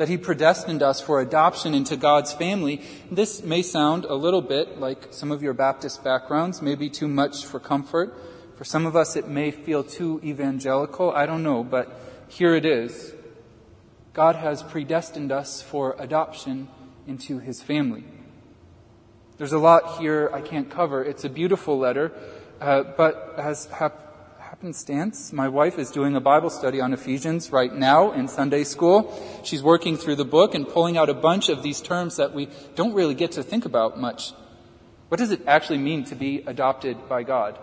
that 0.00 0.08
He 0.08 0.16
predestined 0.16 0.82
us 0.82 0.98
for 0.98 1.20
adoption 1.20 1.74
into 1.74 1.94
God's 1.94 2.32
family. 2.32 2.80
This 3.10 3.42
may 3.42 3.60
sound 3.60 4.06
a 4.06 4.14
little 4.14 4.40
bit 4.40 4.80
like 4.80 5.08
some 5.10 5.30
of 5.30 5.42
your 5.42 5.52
Baptist 5.52 6.02
backgrounds, 6.02 6.62
maybe 6.62 6.88
too 6.88 7.06
much 7.06 7.44
for 7.44 7.60
comfort. 7.60 8.16
For 8.56 8.64
some 8.64 8.86
of 8.86 8.96
us, 8.96 9.14
it 9.14 9.28
may 9.28 9.50
feel 9.50 9.84
too 9.84 10.18
evangelical. 10.24 11.10
I 11.10 11.26
don't 11.26 11.42
know, 11.42 11.62
but 11.62 12.00
here 12.28 12.54
it 12.54 12.64
is. 12.64 13.12
God 14.14 14.36
has 14.36 14.62
predestined 14.62 15.32
us 15.32 15.60
for 15.60 15.94
adoption 15.98 16.68
into 17.06 17.38
His 17.38 17.60
family. 17.60 18.04
There's 19.36 19.52
a 19.52 19.58
lot 19.58 19.98
here 19.98 20.30
I 20.32 20.40
can't 20.40 20.70
cover. 20.70 21.04
It's 21.04 21.24
a 21.24 21.28
beautiful 21.28 21.78
letter, 21.78 22.10
uh, 22.58 22.84
but 22.96 23.34
as 23.36 23.66
happenstance, 24.60 25.32
my 25.32 25.48
wife 25.48 25.78
is 25.78 25.90
doing 25.90 26.14
a 26.14 26.20
Bible 26.20 26.50
study 26.50 26.82
on 26.82 26.92
Ephesians 26.92 27.50
right 27.50 27.74
now 27.74 28.12
in 28.12 28.28
Sunday 28.28 28.62
school. 28.62 29.10
She's 29.42 29.62
working 29.62 29.96
through 29.96 30.16
the 30.16 30.26
book 30.26 30.54
and 30.54 30.68
pulling 30.68 30.98
out 30.98 31.08
a 31.08 31.14
bunch 31.14 31.48
of 31.48 31.62
these 31.62 31.80
terms 31.80 32.16
that 32.16 32.34
we 32.34 32.50
don't 32.74 32.92
really 32.92 33.14
get 33.14 33.32
to 33.32 33.42
think 33.42 33.64
about 33.64 33.98
much. 33.98 34.34
What 35.08 35.16
does 35.16 35.30
it 35.30 35.40
actually 35.46 35.78
mean 35.78 36.04
to 36.04 36.14
be 36.14 36.44
adopted 36.46 37.08
by 37.08 37.22
God? 37.22 37.58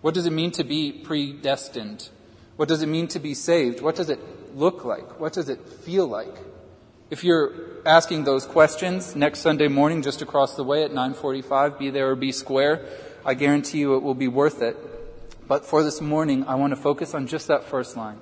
What 0.00 0.14
does 0.14 0.26
it 0.26 0.32
mean 0.32 0.50
to 0.58 0.64
be 0.64 0.90
predestined? 0.90 2.08
What 2.56 2.68
does 2.68 2.82
it 2.82 2.88
mean 2.88 3.06
to 3.06 3.20
be 3.20 3.34
saved? 3.34 3.80
What 3.80 3.94
does 3.94 4.10
it 4.10 4.18
look 4.56 4.84
like? 4.84 5.20
What 5.20 5.34
does 5.34 5.48
it 5.48 5.68
feel 5.68 6.08
like? 6.08 6.34
If 7.10 7.22
you're 7.22 7.52
asking 7.86 8.24
those 8.24 8.44
questions 8.44 9.14
next 9.14 9.38
Sunday 9.38 9.68
morning 9.68 10.02
just 10.02 10.20
across 10.20 10.56
the 10.56 10.64
way 10.64 10.82
at 10.82 10.90
945, 10.90 11.78
be 11.78 11.90
there 11.90 12.10
or 12.10 12.16
be 12.16 12.32
square, 12.32 12.84
I 13.24 13.34
guarantee 13.34 13.78
you 13.78 13.94
it 13.94 14.02
will 14.02 14.14
be 14.14 14.26
worth 14.26 14.62
it. 14.62 14.76
But 15.48 15.64
for 15.64 15.82
this 15.82 16.00
morning, 16.00 16.44
I 16.44 16.56
want 16.56 16.72
to 16.72 16.76
focus 16.76 17.14
on 17.14 17.26
just 17.26 17.48
that 17.48 17.64
first 17.64 17.96
line. 17.96 18.20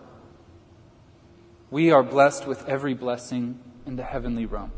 We 1.71 1.91
are 1.91 2.03
blessed 2.03 2.47
with 2.47 2.69
every 2.69 2.95
blessing 2.95 3.59
in 3.87 3.97
the 3.97 4.05
heavenly 4.05 4.47
realm. 4.47 4.73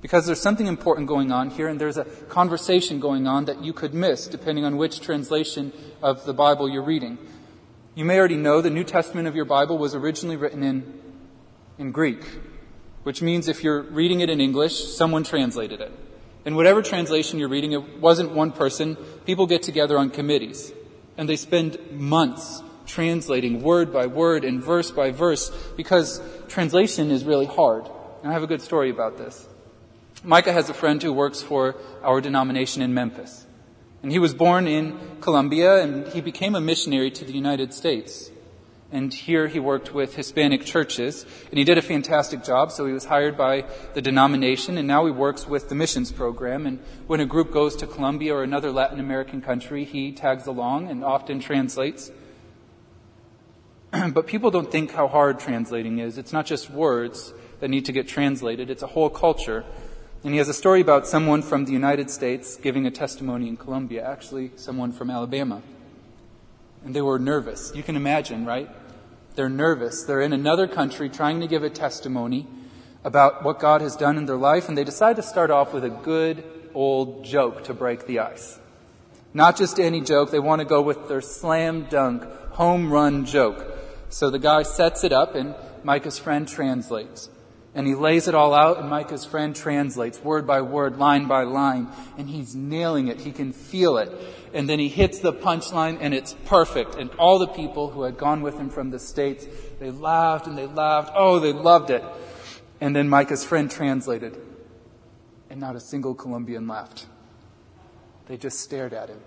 Because 0.00 0.26
there's 0.26 0.40
something 0.40 0.66
important 0.66 1.06
going 1.06 1.30
on 1.30 1.50
here, 1.50 1.68
and 1.68 1.80
there's 1.80 1.96
a 1.96 2.04
conversation 2.04 2.98
going 3.00 3.26
on 3.26 3.44
that 3.44 3.62
you 3.62 3.72
could 3.72 3.94
miss 3.94 4.26
depending 4.26 4.64
on 4.64 4.76
which 4.76 5.00
translation 5.00 5.72
of 6.02 6.24
the 6.24 6.34
Bible 6.34 6.68
you're 6.68 6.82
reading. 6.82 7.18
You 7.94 8.04
may 8.04 8.18
already 8.18 8.36
know 8.36 8.60
the 8.60 8.70
New 8.70 8.84
Testament 8.84 9.28
of 9.28 9.36
your 9.36 9.44
Bible 9.44 9.78
was 9.78 9.94
originally 9.94 10.36
written 10.36 10.62
in, 10.62 11.00
in 11.78 11.92
Greek, 11.92 12.24
which 13.02 13.20
means 13.20 13.48
if 13.48 13.62
you're 13.62 13.82
reading 13.82 14.20
it 14.20 14.30
in 14.30 14.40
English, 14.40 14.84
someone 14.94 15.24
translated 15.24 15.80
it. 15.80 15.92
In 16.44 16.56
whatever 16.56 16.82
translation 16.82 17.38
you're 17.38 17.48
reading, 17.48 17.72
it 17.72 17.98
wasn't 18.00 18.32
one 18.32 18.50
person. 18.50 18.96
People 19.24 19.46
get 19.46 19.62
together 19.62 19.98
on 19.98 20.10
committees, 20.10 20.72
and 21.16 21.28
they 21.28 21.36
spend 21.36 21.78
months 21.92 22.62
translating 22.86 23.62
word 23.62 23.92
by 23.92 24.06
word 24.06 24.44
and 24.44 24.62
verse 24.62 24.90
by 24.90 25.10
verse 25.10 25.50
because 25.76 26.20
translation 26.48 27.10
is 27.10 27.24
really 27.24 27.46
hard. 27.46 27.88
And 28.22 28.30
I 28.30 28.34
have 28.34 28.42
a 28.42 28.46
good 28.46 28.62
story 28.62 28.90
about 28.90 29.18
this. 29.18 29.48
Micah 30.24 30.52
has 30.52 30.68
a 30.68 30.74
friend 30.74 31.02
who 31.02 31.12
works 31.12 31.42
for 31.42 31.76
our 32.02 32.20
denomination 32.20 32.82
in 32.82 32.94
Memphis. 32.94 33.46
And 34.02 34.12
he 34.12 34.18
was 34.18 34.34
born 34.34 34.66
in 34.66 34.98
Colombia 35.20 35.82
and 35.82 36.06
he 36.08 36.20
became 36.20 36.54
a 36.54 36.60
missionary 36.60 37.10
to 37.12 37.24
the 37.24 37.32
United 37.32 37.72
States. 37.72 38.30
And 38.92 39.12
here 39.12 39.48
he 39.48 39.58
worked 39.58 39.94
with 39.94 40.14
Hispanic 40.14 40.64
churches 40.64 41.24
and 41.48 41.58
he 41.58 41.64
did 41.64 41.78
a 41.78 41.82
fantastic 41.82 42.44
job. 42.44 42.70
So 42.70 42.86
he 42.86 42.92
was 42.92 43.06
hired 43.06 43.36
by 43.36 43.64
the 43.94 44.02
denomination 44.02 44.78
and 44.78 44.86
now 44.86 45.06
he 45.06 45.10
works 45.10 45.46
with 45.46 45.68
the 45.68 45.74
missions 45.74 46.12
program. 46.12 46.66
And 46.66 46.78
when 47.06 47.18
a 47.18 47.26
group 47.26 47.50
goes 47.50 47.74
to 47.76 47.86
Colombia 47.86 48.34
or 48.34 48.42
another 48.42 48.70
Latin 48.70 49.00
American 49.00 49.40
country, 49.40 49.84
he 49.84 50.12
tags 50.12 50.46
along 50.46 50.88
and 50.88 51.02
often 51.02 51.40
translates. 51.40 52.12
but 54.12 54.26
people 54.26 54.50
don't 54.50 54.70
think 54.70 54.92
how 54.92 55.08
hard 55.08 55.40
translating 55.40 55.98
is. 55.98 56.18
It's 56.18 56.32
not 56.32 56.46
just 56.46 56.70
words 56.70 57.32
that 57.60 57.68
need 57.68 57.86
to 57.86 57.92
get 57.92 58.06
translated. 58.06 58.68
It's 58.70 58.82
a 58.82 58.88
whole 58.88 59.10
culture 59.10 59.64
and 60.24 60.32
he 60.32 60.38
has 60.38 60.48
a 60.48 60.54
story 60.54 60.80
about 60.80 61.08
someone 61.08 61.42
from 61.42 61.64
the 61.64 61.72
United 61.72 62.08
States 62.08 62.56
giving 62.56 62.86
a 62.86 62.92
testimony 62.92 63.48
in 63.48 63.56
Colombia, 63.56 64.08
actually, 64.08 64.52
someone 64.54 64.92
from 64.92 65.10
Alabama. 65.10 65.62
And 66.84 66.94
they 66.94 67.02
were 67.02 67.18
nervous. 67.18 67.72
You 67.74 67.82
can 67.82 67.96
imagine, 67.96 68.46
right? 68.46 68.70
They're 69.34 69.48
nervous. 69.48 70.04
They're 70.04 70.20
in 70.20 70.32
another 70.32 70.66
country 70.66 71.08
trying 71.08 71.40
to 71.40 71.46
give 71.46 71.62
a 71.62 71.70
testimony 71.70 72.46
about 73.04 73.42
what 73.42 73.58
God 73.58 73.80
has 73.80 73.96
done 73.96 74.16
in 74.16 74.26
their 74.26 74.36
life, 74.36 74.68
and 74.68 74.76
they 74.76 74.84
decide 74.84 75.16
to 75.16 75.22
start 75.22 75.50
off 75.50 75.72
with 75.72 75.84
a 75.84 75.90
good 75.90 76.44
old 76.74 77.24
joke 77.24 77.64
to 77.64 77.74
break 77.74 78.06
the 78.06 78.20
ice. 78.20 78.58
Not 79.34 79.56
just 79.56 79.80
any 79.80 80.00
joke, 80.00 80.30
they 80.30 80.38
want 80.38 80.60
to 80.60 80.66
go 80.66 80.82
with 80.82 81.08
their 81.08 81.22
slam 81.22 81.86
dunk, 81.88 82.24
home 82.52 82.92
run 82.92 83.24
joke. 83.24 83.66
So 84.10 84.28
the 84.28 84.38
guy 84.38 84.62
sets 84.62 85.04
it 85.04 85.12
up, 85.12 85.34
and 85.34 85.54
Micah's 85.82 86.18
friend 86.18 86.46
translates. 86.46 87.30
And 87.74 87.86
he 87.86 87.94
lays 87.94 88.28
it 88.28 88.34
all 88.34 88.52
out, 88.52 88.78
and 88.78 88.90
Micah's 88.90 89.24
friend 89.24 89.56
translates 89.56 90.22
word 90.22 90.46
by 90.46 90.60
word, 90.60 90.98
line 90.98 91.26
by 91.26 91.44
line, 91.44 91.88
and 92.18 92.28
he's 92.28 92.54
nailing 92.54 93.08
it. 93.08 93.20
He 93.20 93.32
can 93.32 93.52
feel 93.52 93.96
it. 93.96 94.10
And 94.52 94.68
then 94.68 94.78
he 94.78 94.88
hits 94.88 95.20
the 95.20 95.32
punchline, 95.32 95.96
and 95.98 96.12
it's 96.12 96.34
perfect. 96.44 96.96
And 96.96 97.10
all 97.14 97.38
the 97.38 97.46
people 97.46 97.88
who 97.88 98.02
had 98.02 98.18
gone 98.18 98.42
with 98.42 98.58
him 98.58 98.68
from 98.68 98.90
the 98.90 98.98
States, 98.98 99.46
they 99.80 99.90
laughed 99.90 100.46
and 100.46 100.58
they 100.58 100.66
laughed. 100.66 101.12
Oh, 101.14 101.38
they 101.38 101.54
loved 101.54 101.88
it. 101.88 102.04
And 102.82 102.94
then 102.94 103.08
Micah's 103.08 103.44
friend 103.44 103.70
translated, 103.70 104.38
and 105.48 105.58
not 105.58 105.74
a 105.74 105.80
single 105.80 106.14
Colombian 106.14 106.68
laughed. 106.68 107.06
They 108.26 108.36
just 108.36 108.60
stared 108.60 108.92
at 108.92 109.08
him. 109.08 109.20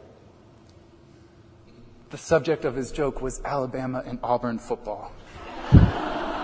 The 2.12 2.18
subject 2.18 2.64
of 2.64 2.76
his 2.76 2.92
joke 2.92 3.24
was 3.24 3.42
Alabama 3.44 4.04
and 4.06 4.20
Auburn 4.22 4.60
football. 4.60 5.12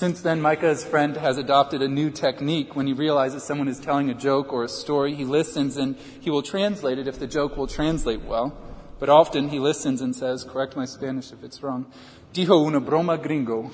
Since 0.00 0.22
then, 0.22 0.40
Micah's 0.40 0.82
friend 0.82 1.14
has 1.18 1.36
adopted 1.36 1.82
a 1.82 1.86
new 1.86 2.08
technique. 2.08 2.74
When 2.74 2.86
he 2.86 2.94
realizes 2.94 3.42
someone 3.42 3.68
is 3.68 3.78
telling 3.78 4.08
a 4.08 4.14
joke 4.14 4.50
or 4.50 4.64
a 4.64 4.68
story, 4.68 5.14
he 5.14 5.26
listens 5.26 5.76
and 5.76 5.94
he 6.20 6.30
will 6.30 6.40
translate 6.40 6.98
it 6.98 7.06
if 7.06 7.18
the 7.18 7.26
joke 7.26 7.58
will 7.58 7.66
translate 7.66 8.22
well. 8.22 8.56
But 8.98 9.10
often 9.10 9.50
he 9.50 9.58
listens 9.58 10.00
and 10.00 10.16
says, 10.16 10.42
correct 10.42 10.74
my 10.74 10.86
Spanish 10.86 11.32
if 11.32 11.44
it's 11.44 11.62
wrong, 11.62 11.84
dijo 12.32 12.66
una 12.66 12.80
broma 12.80 13.22
gringo. 13.22 13.70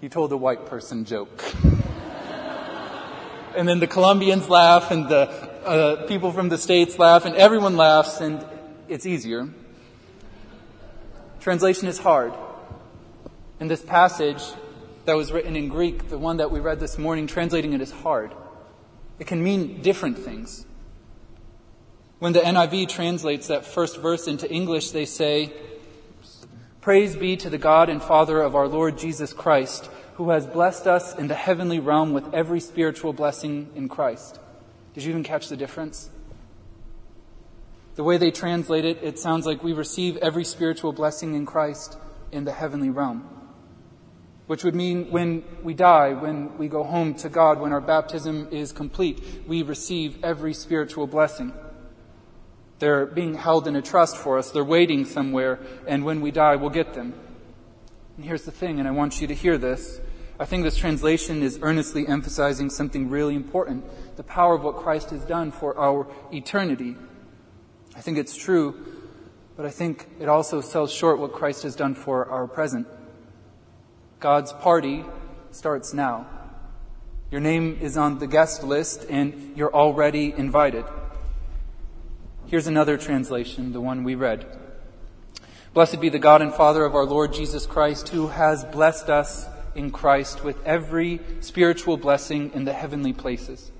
He 0.00 0.08
told 0.08 0.32
a 0.32 0.36
white 0.36 0.66
person 0.66 1.04
joke. 1.04 1.44
and 3.56 3.68
then 3.68 3.78
the 3.78 3.86
Colombians 3.86 4.48
laugh 4.48 4.90
and 4.90 5.08
the 5.08 5.30
uh, 5.64 6.06
people 6.08 6.32
from 6.32 6.48
the 6.48 6.58
States 6.58 6.98
laugh 6.98 7.24
and 7.24 7.36
everyone 7.36 7.76
laughs 7.76 8.20
and 8.20 8.44
it's 8.88 9.06
easier. 9.06 9.48
Translation 11.38 11.86
is 11.86 12.00
hard. 12.00 12.32
In 13.60 13.68
this 13.68 13.80
passage, 13.80 14.42
that 15.08 15.16
was 15.16 15.32
written 15.32 15.56
in 15.56 15.68
Greek, 15.70 16.10
the 16.10 16.18
one 16.18 16.36
that 16.36 16.50
we 16.50 16.60
read 16.60 16.80
this 16.80 16.98
morning, 16.98 17.26
translating 17.26 17.72
it 17.72 17.80
is 17.80 17.90
hard. 17.90 18.30
It 19.18 19.26
can 19.26 19.42
mean 19.42 19.80
different 19.80 20.18
things. 20.18 20.66
When 22.18 22.34
the 22.34 22.40
NIV 22.40 22.90
translates 22.90 23.46
that 23.46 23.64
first 23.64 23.96
verse 23.96 24.28
into 24.28 24.46
English, 24.50 24.90
they 24.90 25.06
say, 25.06 25.54
Praise 26.82 27.16
be 27.16 27.38
to 27.38 27.48
the 27.48 27.56
God 27.56 27.88
and 27.88 28.02
Father 28.02 28.42
of 28.42 28.54
our 28.54 28.68
Lord 28.68 28.98
Jesus 28.98 29.32
Christ, 29.32 29.88
who 30.16 30.28
has 30.28 30.46
blessed 30.46 30.86
us 30.86 31.16
in 31.16 31.28
the 31.28 31.34
heavenly 31.34 31.80
realm 31.80 32.12
with 32.12 32.34
every 32.34 32.60
spiritual 32.60 33.14
blessing 33.14 33.70
in 33.74 33.88
Christ. 33.88 34.38
Did 34.92 35.04
you 35.04 35.10
even 35.10 35.24
catch 35.24 35.48
the 35.48 35.56
difference? 35.56 36.10
The 37.94 38.04
way 38.04 38.18
they 38.18 38.30
translate 38.30 38.84
it, 38.84 38.98
it 39.02 39.18
sounds 39.18 39.46
like 39.46 39.64
we 39.64 39.72
receive 39.72 40.18
every 40.18 40.44
spiritual 40.44 40.92
blessing 40.92 41.34
in 41.34 41.46
Christ 41.46 41.96
in 42.30 42.44
the 42.44 42.52
heavenly 42.52 42.90
realm 42.90 43.37
which 44.48 44.64
would 44.64 44.74
mean 44.74 45.10
when 45.10 45.44
we 45.62 45.74
die, 45.74 46.14
when 46.14 46.56
we 46.56 46.68
go 46.68 46.82
home 46.82 47.14
to 47.14 47.28
God, 47.28 47.60
when 47.60 47.72
our 47.72 47.82
baptism 47.82 48.48
is 48.50 48.72
complete, 48.72 49.22
we 49.46 49.62
receive 49.62 50.24
every 50.24 50.54
spiritual 50.54 51.06
blessing. 51.06 51.52
They're 52.78 53.04
being 53.04 53.34
held 53.34 53.68
in 53.68 53.76
a 53.76 53.82
trust 53.82 54.16
for 54.16 54.38
us. 54.38 54.50
They're 54.50 54.64
waiting 54.64 55.04
somewhere, 55.04 55.58
and 55.86 56.02
when 56.02 56.22
we 56.22 56.30
die, 56.30 56.56
we'll 56.56 56.70
get 56.70 56.94
them. 56.94 57.12
And 58.16 58.24
here's 58.24 58.44
the 58.44 58.50
thing, 58.50 58.78
and 58.78 58.88
I 58.88 58.90
want 58.90 59.20
you 59.20 59.26
to 59.26 59.34
hear 59.34 59.58
this. 59.58 60.00
I 60.40 60.46
think 60.46 60.64
this 60.64 60.76
translation 60.76 61.42
is 61.42 61.58
earnestly 61.60 62.08
emphasizing 62.08 62.70
something 62.70 63.10
really 63.10 63.34
important 63.34 63.84
the 64.16 64.22
power 64.24 64.54
of 64.54 64.64
what 64.64 64.76
Christ 64.76 65.10
has 65.10 65.24
done 65.26 65.52
for 65.52 65.76
our 65.78 66.06
eternity. 66.32 66.96
I 67.94 68.00
think 68.00 68.16
it's 68.16 68.34
true, 68.34 68.74
but 69.56 69.66
I 69.66 69.70
think 69.70 70.08
it 70.18 70.28
also 70.28 70.62
sells 70.62 70.90
short 70.90 71.18
what 71.18 71.32
Christ 71.32 71.64
has 71.64 71.76
done 71.76 71.94
for 71.94 72.26
our 72.30 72.46
present. 72.48 72.86
God's 74.20 74.52
party 74.52 75.04
starts 75.52 75.94
now. 75.94 76.26
Your 77.30 77.40
name 77.40 77.78
is 77.80 77.96
on 77.96 78.18
the 78.18 78.26
guest 78.26 78.64
list 78.64 79.06
and 79.08 79.56
you're 79.56 79.72
already 79.72 80.34
invited. 80.36 80.84
Here's 82.46 82.66
another 82.66 82.96
translation, 82.96 83.72
the 83.72 83.80
one 83.80 84.02
we 84.02 84.16
read. 84.16 84.44
Blessed 85.72 86.00
be 86.00 86.08
the 86.08 86.18
God 86.18 86.42
and 86.42 86.52
Father 86.52 86.84
of 86.84 86.96
our 86.96 87.04
Lord 87.04 87.32
Jesus 87.32 87.64
Christ, 87.64 88.08
who 88.08 88.28
has 88.28 88.64
blessed 88.64 89.08
us 89.08 89.46
in 89.76 89.92
Christ 89.92 90.42
with 90.42 90.60
every 90.66 91.20
spiritual 91.40 91.96
blessing 91.96 92.50
in 92.54 92.64
the 92.64 92.72
heavenly 92.72 93.12
places. 93.12 93.70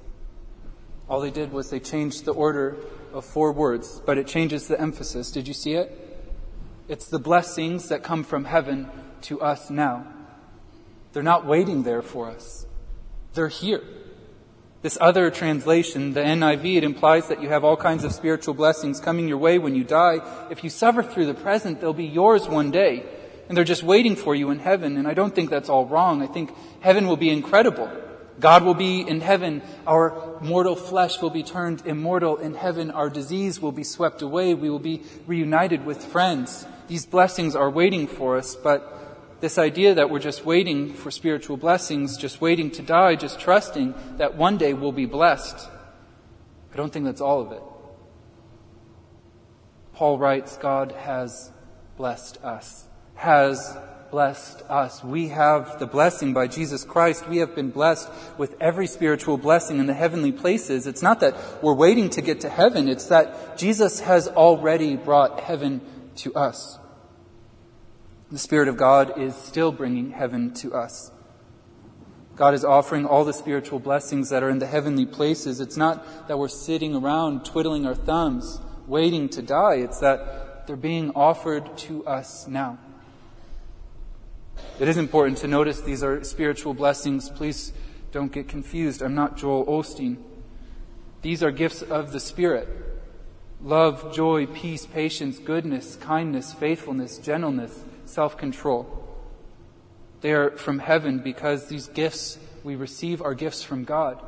All 1.09 1.21
they 1.21 1.30
did 1.30 1.50
was 1.50 1.71
they 1.71 1.80
changed 1.80 2.26
the 2.26 2.35
order 2.35 2.76
of 3.12 3.25
four 3.25 3.50
words, 3.50 4.00
but 4.07 4.18
it 4.18 4.28
changes 4.28 4.68
the 4.68 4.80
emphasis. 4.80 5.33
Did 5.33 5.49
you 5.49 5.54
see 5.54 5.73
it? 5.73 5.90
It's 6.87 7.09
the 7.09 7.18
blessings 7.18 7.88
that 7.88 8.04
come 8.04 8.23
from 8.23 8.45
heaven 8.45 8.88
to 9.23 9.40
us 9.40 9.71
now. 9.71 10.07
They're 11.12 11.23
not 11.23 11.47
waiting 11.47 11.83
there 11.83 12.03
for 12.03 12.31
us. 12.31 12.67
They're 13.35 13.49
here. 13.49 13.83
This 14.81 14.99
other 15.00 15.31
translation, 15.31 16.12
the 16.12 16.21
NIV, 16.21 16.77
it 16.77 16.85
implies 16.85 17.29
that 17.29 17.43
you 17.43 17.49
have 17.49 17.65
all 17.65 17.77
kinds 17.77 18.05
of 18.05 18.12
spiritual 18.12 18.55
blessings 18.55 19.00
coming 19.00 19.27
your 19.27 19.38
way 19.38 19.59
when 19.59 19.75
you 19.75 19.83
die. 19.83 20.21
If 20.50 20.62
you 20.62 20.71
suffer 20.71 21.03
through 21.03 21.27
the 21.27 21.35
present, 21.35 21.81
they'll 21.81 21.93
be 21.93 22.07
yours 22.07 22.49
one 22.49 22.71
day. 22.71 23.05
And 23.49 23.57
they're 23.57 23.65
just 23.65 23.83
waiting 23.83 24.15
for 24.15 24.35
you 24.35 24.50
in 24.50 24.61
heaven. 24.61 24.97
And 24.97 25.09
I 25.09 25.15
don't 25.15 25.35
think 25.35 25.50
that's 25.50 25.69
all 25.69 25.87
wrong. 25.87 26.23
I 26.23 26.27
think 26.27 26.53
heaven 26.81 27.09
will 27.09 27.17
be 27.17 27.31
incredible. 27.31 27.91
God 28.38 28.62
will 28.62 28.75
be 28.75 29.00
in 29.00 29.21
heaven. 29.21 29.62
Our 29.87 30.38
mortal 30.41 30.77
flesh 30.77 31.21
will 31.21 31.31
be 31.31 31.43
turned 31.43 31.85
immortal 31.85 32.37
in 32.37 32.55
heaven. 32.55 32.93
Our 32.93 33.11
disease 33.11 33.61
will 33.61 33.73
be 33.73 33.83
swept 33.83 34.23
away. 34.23 34.55
We 34.55 34.71
will 34.71 34.79
be 34.79 35.03
reunited 35.27 35.85
with 35.85 36.05
friends. 36.05 36.67
These 36.87 37.07
blessings 37.07 37.57
are 37.57 37.69
waiting 37.69 38.07
for 38.07 38.37
us, 38.37 38.55
but 38.55 38.98
this 39.40 39.59
idea 39.59 39.95
that 39.95 40.11
we're 40.11 40.18
just 40.18 40.45
waiting 40.45 40.92
for 40.92 41.11
spiritual 41.11 41.57
blessings, 41.57 42.16
just 42.16 42.40
waiting 42.40 42.71
to 42.73 42.83
die, 42.83 43.14
just 43.14 43.38
trusting 43.38 43.95
that 44.16 44.37
one 44.37 44.59
day 44.59 44.75
we'll 44.75 44.92
be 44.92 45.07
blessed. 45.07 45.68
I 46.73 46.76
don't 46.76 46.92
think 46.92 47.04
that's 47.04 47.21
all 47.21 47.40
of 47.40 47.52
it. 47.52 47.62
Paul 49.95 50.18
writes, 50.18 50.57
God 50.57 50.92
has 50.92 51.52
blessed 51.97 52.42
us, 52.45 52.87
has 53.14 53.76
blessed 54.11 54.62
us. 54.68 55.04
We 55.04 55.28
have 55.28 55.78
the 55.78 55.87
blessing 55.87 56.33
by 56.33 56.47
Jesus 56.47 56.85
Christ. 56.85 57.28
We 57.28 57.38
have 57.38 57.54
been 57.54 57.71
blessed 57.71 58.09
with 58.38 58.57
every 58.61 58.87
spiritual 58.87 59.37
blessing 59.37 59.78
in 59.78 59.87
the 59.87 59.95
heavenly 59.95 60.33
places. 60.33 60.87
It's 60.87 61.02
not 61.02 61.21
that 61.21 61.62
we're 61.62 61.75
waiting 61.75 62.11
to 62.11 62.23
get 62.23 62.40
to 62.40 62.49
heaven, 62.49 62.88
it's 62.88 63.07
that 63.07 63.59
Jesus 63.59 64.00
has 64.00 64.28
already 64.28 64.97
brought 64.97 65.40
heaven 65.40 65.80
to 66.16 66.35
us. 66.35 66.78
The 68.30 68.38
Spirit 68.38 68.68
of 68.68 68.76
God 68.76 69.18
is 69.18 69.35
still 69.35 69.73
bringing 69.73 70.11
heaven 70.11 70.52
to 70.54 70.75
us. 70.75 71.11
God 72.37 72.54
is 72.54 72.64
offering 72.64 73.06
all 73.06 73.25
the 73.25 73.32
spiritual 73.32 73.80
blessings 73.80 74.28
that 74.28 74.42
are 74.42 74.50
in 74.50 74.58
the 74.58 74.66
heavenly 74.66 75.06
places. 75.06 75.61
It's 75.61 75.76
not 75.76 76.28
that 76.28 76.38
we're 76.38 76.49
sitting 76.49 76.94
around 76.94 77.44
twiddling 77.44 77.87
our 77.87 77.94
thumbs, 77.94 78.61
waiting 78.87 79.28
to 79.30 79.42
die. 79.42 79.76
It's 79.76 79.99
that 80.00 80.66
they're 80.66 80.76
being 80.76 81.11
offered 81.16 81.76
to 81.78 82.06
us 82.06 82.47
now. 82.47 82.78
It 84.78 84.88
is 84.88 84.99
important 84.99 85.38
to 85.38 85.49
notice 85.49 85.80
these 85.80 86.04
are 86.04 86.23
spiritual 86.23 86.75
blessings. 86.75 87.30
Please 87.30 87.73
don't 88.12 88.30
get 88.30 88.47
confused. 88.47 89.02
I'm 89.02 89.14
not 89.14 89.37
Joel 89.37 89.66
Osteen. 89.66 90.18
These 91.23 91.42
are 91.42 91.50
gifts 91.50 91.82
of 91.82 92.12
the 92.12 92.20
Spirit. 92.20 92.68
Love, 93.61 94.14
joy, 94.14 94.47
peace, 94.47 94.87
patience, 94.87 95.38
goodness, 95.38 95.97
kindness, 95.97 96.52
faithfulness, 96.52 97.18
gentleness, 97.18 97.82
self-control. 98.09 99.05
They 100.21 100.33
are 100.33 100.50
from 100.57 100.81
heaven 100.81 101.19
because 101.19 101.69
these 101.69 101.87
gifts 101.87 102.38
we 102.65 102.75
receive 102.77 103.23
are 103.23 103.35
gifts 103.35 103.62
from 103.62 103.85
God. 103.85 104.23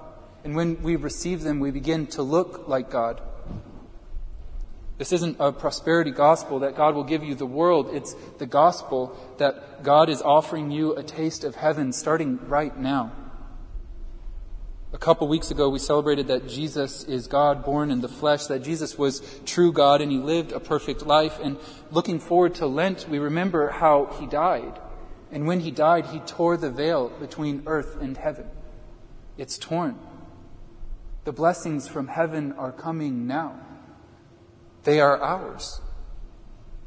And 0.45 0.55
when 0.55 0.83
we 0.83 0.97
receive 0.97 1.43
them, 1.43 1.61
we 1.61 1.71
begin 1.71 2.07
to 2.09 2.23
look 2.23 2.69
like 2.69 2.91
God. 2.91 3.21
This 4.99 5.13
isn't 5.13 5.39
a 5.41 5.51
prosperity 5.51 6.11
gospel 6.11 6.59
that 6.61 6.77
God 6.77 6.95
will 6.95 7.05
give 7.05 7.25
you 7.25 7.35
the 7.35 7.47
world. 7.47 7.91
It's 7.93 8.15
the 8.39 8.47
gospel 8.47 9.17
that 9.39 9.83
God 9.83 10.11
is 10.11 10.21
offering 10.21 10.71
you 10.71 10.95
a 10.95 11.03
taste 11.03 11.43
of 11.43 11.55
heaven 11.55 11.93
starting 11.93 12.39
right 12.49 12.77
now. 12.77 13.13
A 14.93 14.99
couple 14.99 15.29
weeks 15.29 15.53
ago, 15.53 15.69
we 15.69 15.79
celebrated 15.79 16.27
that 16.29 16.49
Jesus 16.49 17.05
is 17.05 17.29
God 17.29 17.65
born 17.65 17.93
in 17.93 18.01
the 18.01 18.09
flesh, 18.09 18.47
that 18.47 18.65
Jesus 18.65 18.99
was 18.99 19.23
true 19.47 19.73
God 19.73 20.01
and 20.01 20.11
he 20.11 20.19
lived 20.19 20.51
a 20.51 20.59
perfect 20.59 21.07
life. 21.07 21.39
And 21.41 21.59
looking 21.93 22.19
forward 22.19 22.57
to 22.57 22.67
Lent, 22.67 23.09
we 23.09 23.21
remember 23.21 23.71
how 23.71 24.07
he 24.19 24.27
died. 24.27 24.81
And 25.31 25.47
when 25.47 25.61
he 25.61 25.71
died, 25.71 26.07
he 26.07 26.19
tore 26.21 26.57
the 26.57 26.71
veil 26.71 27.09
between 27.21 27.63
earth 27.67 28.01
and 28.01 28.17
heaven. 28.17 28.47
It's 29.39 29.59
torn. 29.59 29.97
The 31.23 31.33
blessings 31.33 31.87
from 31.87 32.09
heaven 32.09 32.53
are 32.55 32.73
coming 32.73 33.29
now. 33.29 33.61
They 34.83 35.01
are 35.01 35.21
ours. 35.21 35.81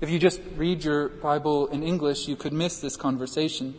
If 0.02 0.10
you 0.10 0.20
just 0.20 0.42
read 0.58 0.84
your 0.84 1.08
Bible 1.08 1.68
in 1.68 1.84
English, 1.84 2.28
you 2.28 2.36
could 2.36 2.52
miss 2.52 2.82
this 2.82 2.98
conversation. 2.98 3.76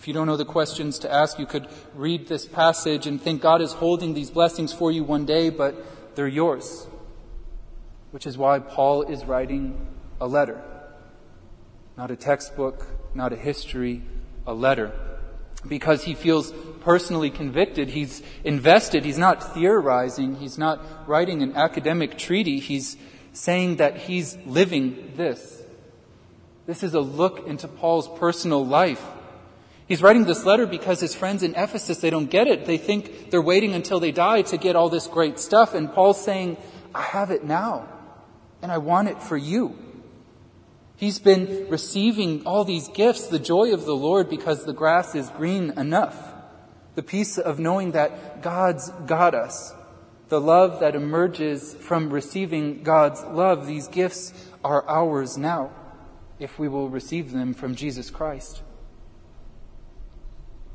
If 0.00 0.08
you 0.08 0.14
don't 0.14 0.26
know 0.26 0.38
the 0.38 0.46
questions 0.46 0.98
to 1.00 1.12
ask, 1.12 1.38
you 1.38 1.44
could 1.44 1.68
read 1.94 2.26
this 2.26 2.46
passage 2.46 3.06
and 3.06 3.20
think 3.20 3.42
God 3.42 3.60
is 3.60 3.74
holding 3.74 4.14
these 4.14 4.30
blessings 4.30 4.72
for 4.72 4.90
you 4.90 5.04
one 5.04 5.26
day, 5.26 5.50
but 5.50 6.16
they're 6.16 6.26
yours. 6.26 6.86
Which 8.10 8.26
is 8.26 8.38
why 8.38 8.60
Paul 8.60 9.02
is 9.02 9.26
writing 9.26 9.88
a 10.18 10.26
letter. 10.26 10.62
Not 11.98 12.10
a 12.10 12.16
textbook, 12.16 12.86
not 13.14 13.34
a 13.34 13.36
history, 13.36 14.00
a 14.46 14.54
letter. 14.54 14.90
Because 15.68 16.02
he 16.04 16.14
feels 16.14 16.50
personally 16.80 17.28
convicted. 17.28 17.90
He's 17.90 18.22
invested. 18.42 19.04
He's 19.04 19.18
not 19.18 19.52
theorizing. 19.52 20.36
He's 20.36 20.56
not 20.56 20.80
writing 21.06 21.42
an 21.42 21.56
academic 21.56 22.16
treaty. 22.16 22.58
He's 22.58 22.96
saying 23.34 23.76
that 23.76 23.98
he's 23.98 24.38
living 24.46 25.12
this. 25.16 25.62
This 26.66 26.82
is 26.82 26.94
a 26.94 27.00
look 27.00 27.46
into 27.46 27.68
Paul's 27.68 28.08
personal 28.18 28.64
life. 28.64 29.04
He's 29.90 30.04
writing 30.04 30.22
this 30.22 30.44
letter 30.44 30.68
because 30.68 31.00
his 31.00 31.16
friends 31.16 31.42
in 31.42 31.56
Ephesus, 31.56 31.98
they 31.98 32.10
don't 32.10 32.30
get 32.30 32.46
it. 32.46 32.64
They 32.64 32.76
think 32.76 33.32
they're 33.32 33.42
waiting 33.42 33.74
until 33.74 33.98
they 33.98 34.12
die 34.12 34.42
to 34.42 34.56
get 34.56 34.76
all 34.76 34.88
this 34.88 35.08
great 35.08 35.40
stuff. 35.40 35.74
And 35.74 35.92
Paul's 35.92 36.24
saying, 36.24 36.58
I 36.94 37.02
have 37.02 37.32
it 37.32 37.42
now. 37.42 37.88
And 38.62 38.70
I 38.70 38.78
want 38.78 39.08
it 39.08 39.20
for 39.20 39.36
you. 39.36 39.76
He's 40.94 41.18
been 41.18 41.66
receiving 41.68 42.46
all 42.46 42.64
these 42.64 42.86
gifts, 42.86 43.26
the 43.26 43.40
joy 43.40 43.74
of 43.74 43.84
the 43.84 43.96
Lord 43.96 44.30
because 44.30 44.64
the 44.64 44.72
grass 44.72 45.16
is 45.16 45.28
green 45.30 45.72
enough. 45.76 46.34
The 46.94 47.02
peace 47.02 47.36
of 47.36 47.58
knowing 47.58 47.90
that 47.90 48.42
God's 48.42 48.90
got 49.06 49.34
us 49.34 49.74
the 50.30 50.40
love 50.40 50.78
that 50.78 50.94
emerges 50.94 51.74
from 51.74 52.08
receiving 52.08 52.84
God's 52.84 53.20
love. 53.24 53.66
These 53.66 53.88
gifts 53.88 54.32
are 54.62 54.88
ours 54.88 55.36
now 55.36 55.72
if 56.38 56.56
we 56.56 56.68
will 56.68 56.88
receive 56.88 57.32
them 57.32 57.52
from 57.52 57.74
Jesus 57.74 58.10
Christ. 58.10 58.62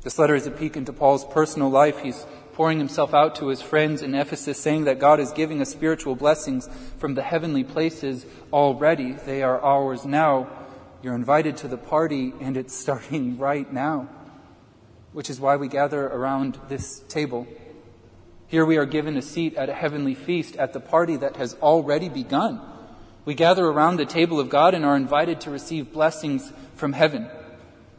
This 0.06 0.20
letter 0.20 0.36
is 0.36 0.46
a 0.46 0.52
peek 0.52 0.76
into 0.76 0.92
Paul's 0.92 1.24
personal 1.24 1.68
life. 1.68 1.98
He's 1.98 2.26
pouring 2.52 2.78
himself 2.78 3.12
out 3.12 3.34
to 3.34 3.48
his 3.48 3.60
friends 3.60 4.02
in 4.02 4.14
Ephesus, 4.14 4.56
saying 4.56 4.84
that 4.84 5.00
God 5.00 5.18
is 5.18 5.32
giving 5.32 5.60
us 5.60 5.70
spiritual 5.70 6.14
blessings 6.14 6.68
from 6.98 7.14
the 7.14 7.24
heavenly 7.24 7.64
places 7.64 8.24
already. 8.52 9.14
They 9.14 9.42
are 9.42 9.60
ours 9.60 10.04
now. 10.04 10.48
You're 11.02 11.16
invited 11.16 11.56
to 11.56 11.66
the 11.66 11.76
party, 11.76 12.32
and 12.40 12.56
it's 12.56 12.72
starting 12.78 13.36
right 13.36 13.72
now, 13.72 14.08
which 15.12 15.28
is 15.28 15.40
why 15.40 15.56
we 15.56 15.66
gather 15.66 16.06
around 16.06 16.60
this 16.68 17.00
table. 17.08 17.44
Here 18.46 18.64
we 18.64 18.76
are 18.76 18.86
given 18.86 19.16
a 19.16 19.22
seat 19.22 19.56
at 19.56 19.68
a 19.68 19.74
heavenly 19.74 20.14
feast 20.14 20.54
at 20.54 20.72
the 20.72 20.78
party 20.78 21.16
that 21.16 21.34
has 21.34 21.54
already 21.54 22.08
begun. 22.08 22.60
We 23.24 23.34
gather 23.34 23.66
around 23.66 23.96
the 23.96 24.06
table 24.06 24.38
of 24.38 24.50
God 24.50 24.72
and 24.72 24.84
are 24.84 24.94
invited 24.94 25.40
to 25.40 25.50
receive 25.50 25.92
blessings 25.92 26.52
from 26.76 26.92
heaven. 26.92 27.28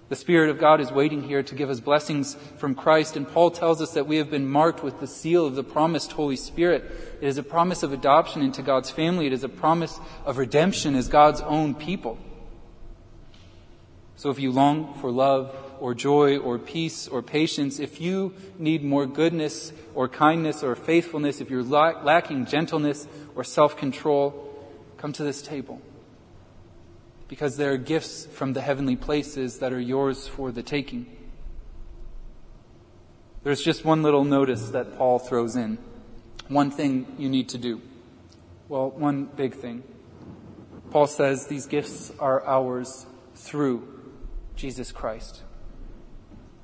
The 0.09 0.15
Spirit 0.15 0.49
of 0.49 0.57
God 0.57 0.79
is 0.79 0.89
waiting 0.89 1.23
here 1.23 1.43
to 1.43 1.55
give 1.55 1.69
us 1.69 1.81
blessings 1.81 2.35
from 2.57 2.75
Christ, 2.75 3.17
and 3.17 3.27
Paul 3.27 3.51
tells 3.51 3.81
us 3.81 3.91
that 3.91 4.07
we 4.07 4.17
have 4.17 4.31
been 4.31 4.47
marked 4.47 4.81
with 4.81 5.01
the 5.01 5.07
seal 5.07 5.45
of 5.45 5.55
the 5.55 5.65
promised 5.65 6.13
Holy 6.13 6.37
Spirit. 6.37 6.83
It 7.19 7.27
is 7.27 7.37
a 7.37 7.43
promise 7.43 7.83
of 7.83 7.91
adoption 7.91 8.41
into 8.41 8.61
God's 8.61 8.89
family. 8.89 9.27
It 9.27 9.33
is 9.33 9.43
a 9.43 9.49
promise 9.49 9.99
of 10.25 10.37
redemption 10.37 10.95
as 10.95 11.09
God's 11.09 11.41
own 11.41 11.75
people. 11.75 12.17
So 14.15 14.29
if 14.29 14.39
you 14.39 14.51
long 14.51 14.93
for 15.01 15.11
love 15.11 15.53
or 15.79 15.93
joy 15.93 16.37
or 16.37 16.57
peace 16.57 17.07
or 17.09 17.21
patience, 17.21 17.77
if 17.77 17.99
you 17.99 18.33
need 18.57 18.85
more 18.85 19.05
goodness 19.05 19.73
or 19.93 20.07
kindness 20.07 20.63
or 20.63 20.75
faithfulness, 20.75 21.41
if 21.41 21.49
you're 21.49 21.63
lacking 21.63 22.45
gentleness 22.45 23.07
or 23.35 23.43
self-control, 23.43 24.67
come 24.97 25.11
to 25.11 25.23
this 25.23 25.41
table. 25.41 25.81
Because 27.27 27.57
there 27.57 27.73
are 27.73 27.77
gifts 27.77 28.25
from 28.25 28.53
the 28.53 28.61
heavenly 28.61 28.95
places 28.95 29.59
that 29.59 29.73
are 29.73 29.79
yours 29.79 30.27
for 30.27 30.51
the 30.51 30.63
taking. 30.63 31.05
There's 33.43 33.61
just 33.61 33.85
one 33.85 34.03
little 34.03 34.23
notice 34.23 34.69
that 34.69 34.97
Paul 34.97 35.19
throws 35.19 35.55
in. 35.55 35.77
One 36.47 36.71
thing 36.71 37.15
you 37.17 37.29
need 37.29 37.49
to 37.49 37.57
do. 37.57 37.81
Well, 38.69 38.89
one 38.91 39.25
big 39.25 39.53
thing. 39.55 39.83
Paul 40.91 41.07
says 41.07 41.47
these 41.47 41.65
gifts 41.65 42.11
are 42.19 42.45
ours 42.45 43.05
through 43.35 43.87
Jesus 44.55 44.91
Christ. 44.91 45.43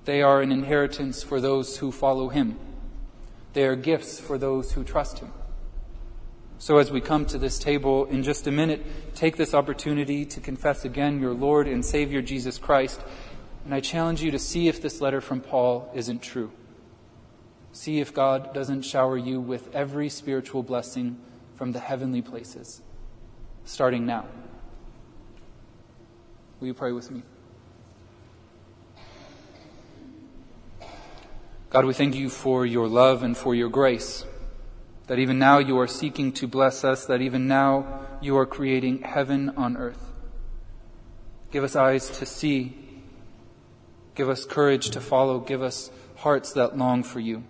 They 0.06 0.22
are 0.22 0.42
an 0.42 0.52
inheritance 0.52 1.24
for 1.24 1.40
those 1.40 1.78
who 1.78 1.92
follow 1.92 2.30
him. 2.30 2.60
They 3.54 3.66
are 3.66 3.76
gifts 3.76 4.20
for 4.20 4.38
those 4.38 4.74
who 4.74 4.84
trust 4.84 5.20
him. 5.20 5.32
So 6.64 6.78
as 6.78 6.90
we 6.90 7.02
come 7.02 7.26
to 7.26 7.38
this 7.38 7.60
table 7.60 8.06
in 8.06 8.24
just 8.24 8.48
a 8.48 8.52
minute, 8.52 8.86
take 9.16 9.36
this 9.36 9.54
opportunity 9.54 10.24
to 10.28 10.40
confess 10.40 10.86
again 10.86 11.20
your 11.20 11.34
Lord 11.34 11.68
and 11.68 11.84
Savior 11.84 12.22
Jesus 12.22 12.58
Christ. 12.58 13.02
And 13.66 13.76
I 13.76 13.82
challenge 13.82 14.22
you 14.22 14.32
to 14.32 14.40
see 14.40 14.70
if 14.70 14.82
this 14.82 15.02
letter 15.02 15.20
from 15.20 15.42
Paul 15.42 15.92
isn't 15.94 16.22
true. 16.22 16.54
See 17.74 18.00
if 18.00 18.14
God 18.14 18.54
doesn't 18.54 18.84
shower 18.84 19.18
you 19.18 19.42
with 19.42 19.76
every 19.76 20.08
spiritual 20.08 20.64
blessing 20.64 21.20
from 21.56 21.74
the 21.74 21.82
heavenly 21.82 22.22
places, 22.22 22.82
starting 23.66 24.06
now. 24.06 24.26
Will 26.62 26.68
you 26.68 26.74
pray 26.74 26.94
with 26.94 27.12
me? 27.12 27.24
God, 31.70 31.84
we 31.84 31.94
thank 31.94 32.16
you 32.16 32.30
for 32.30 32.66
your 32.66 32.88
love 32.88 33.22
and 33.22 33.36
for 33.36 33.54
your 33.54 33.68
grace. 33.68 34.24
That 35.08 35.20
even 35.20 35.38
now 35.38 35.58
you 35.58 35.78
are 35.80 35.88
seeking 35.88 36.32
to 36.34 36.48
bless 36.48 36.84
us, 36.84 37.06
that 37.06 37.22
even 37.22 37.48
now 37.48 38.06
you 38.22 38.38
are 38.38 38.46
creating 38.46 39.02
heaven 39.02 39.50
on 39.58 39.76
earth. 39.76 40.12
Give 41.52 41.64
us 41.64 41.76
eyes 41.76 42.10
to 42.20 42.26
see. 42.26 42.78
Give 44.16 44.30
us 44.30 44.46
courage 44.46 44.92
to 44.92 45.02
follow. 45.02 45.40
Give 45.40 45.62
us 45.62 45.92
hearts 46.18 46.54
that 46.54 46.78
long 46.78 47.04
for 47.04 47.20
you. 47.20 47.44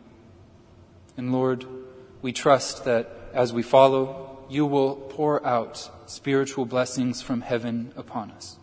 And 1.16 1.32
Lord, 1.32 1.66
we 2.22 2.34
trust 2.34 2.86
that 2.86 3.10
as 3.34 3.54
we 3.54 3.62
follow, 3.62 4.46
you 4.50 4.66
will 4.66 4.96
pour 4.96 5.46
out 5.46 5.90
spiritual 6.06 6.66
blessings 6.66 7.22
from 7.22 7.42
heaven 7.42 7.94
upon 7.96 8.32
us. 8.32 8.58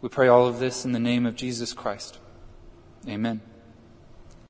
We 0.00 0.08
pray 0.08 0.28
all 0.28 0.46
of 0.46 0.58
this 0.58 0.84
in 0.84 0.92
the 0.92 0.98
name 0.98 1.26
of 1.26 1.36
Jesus 1.36 1.72
Christ. 1.72 2.18
Amen. 3.08 3.40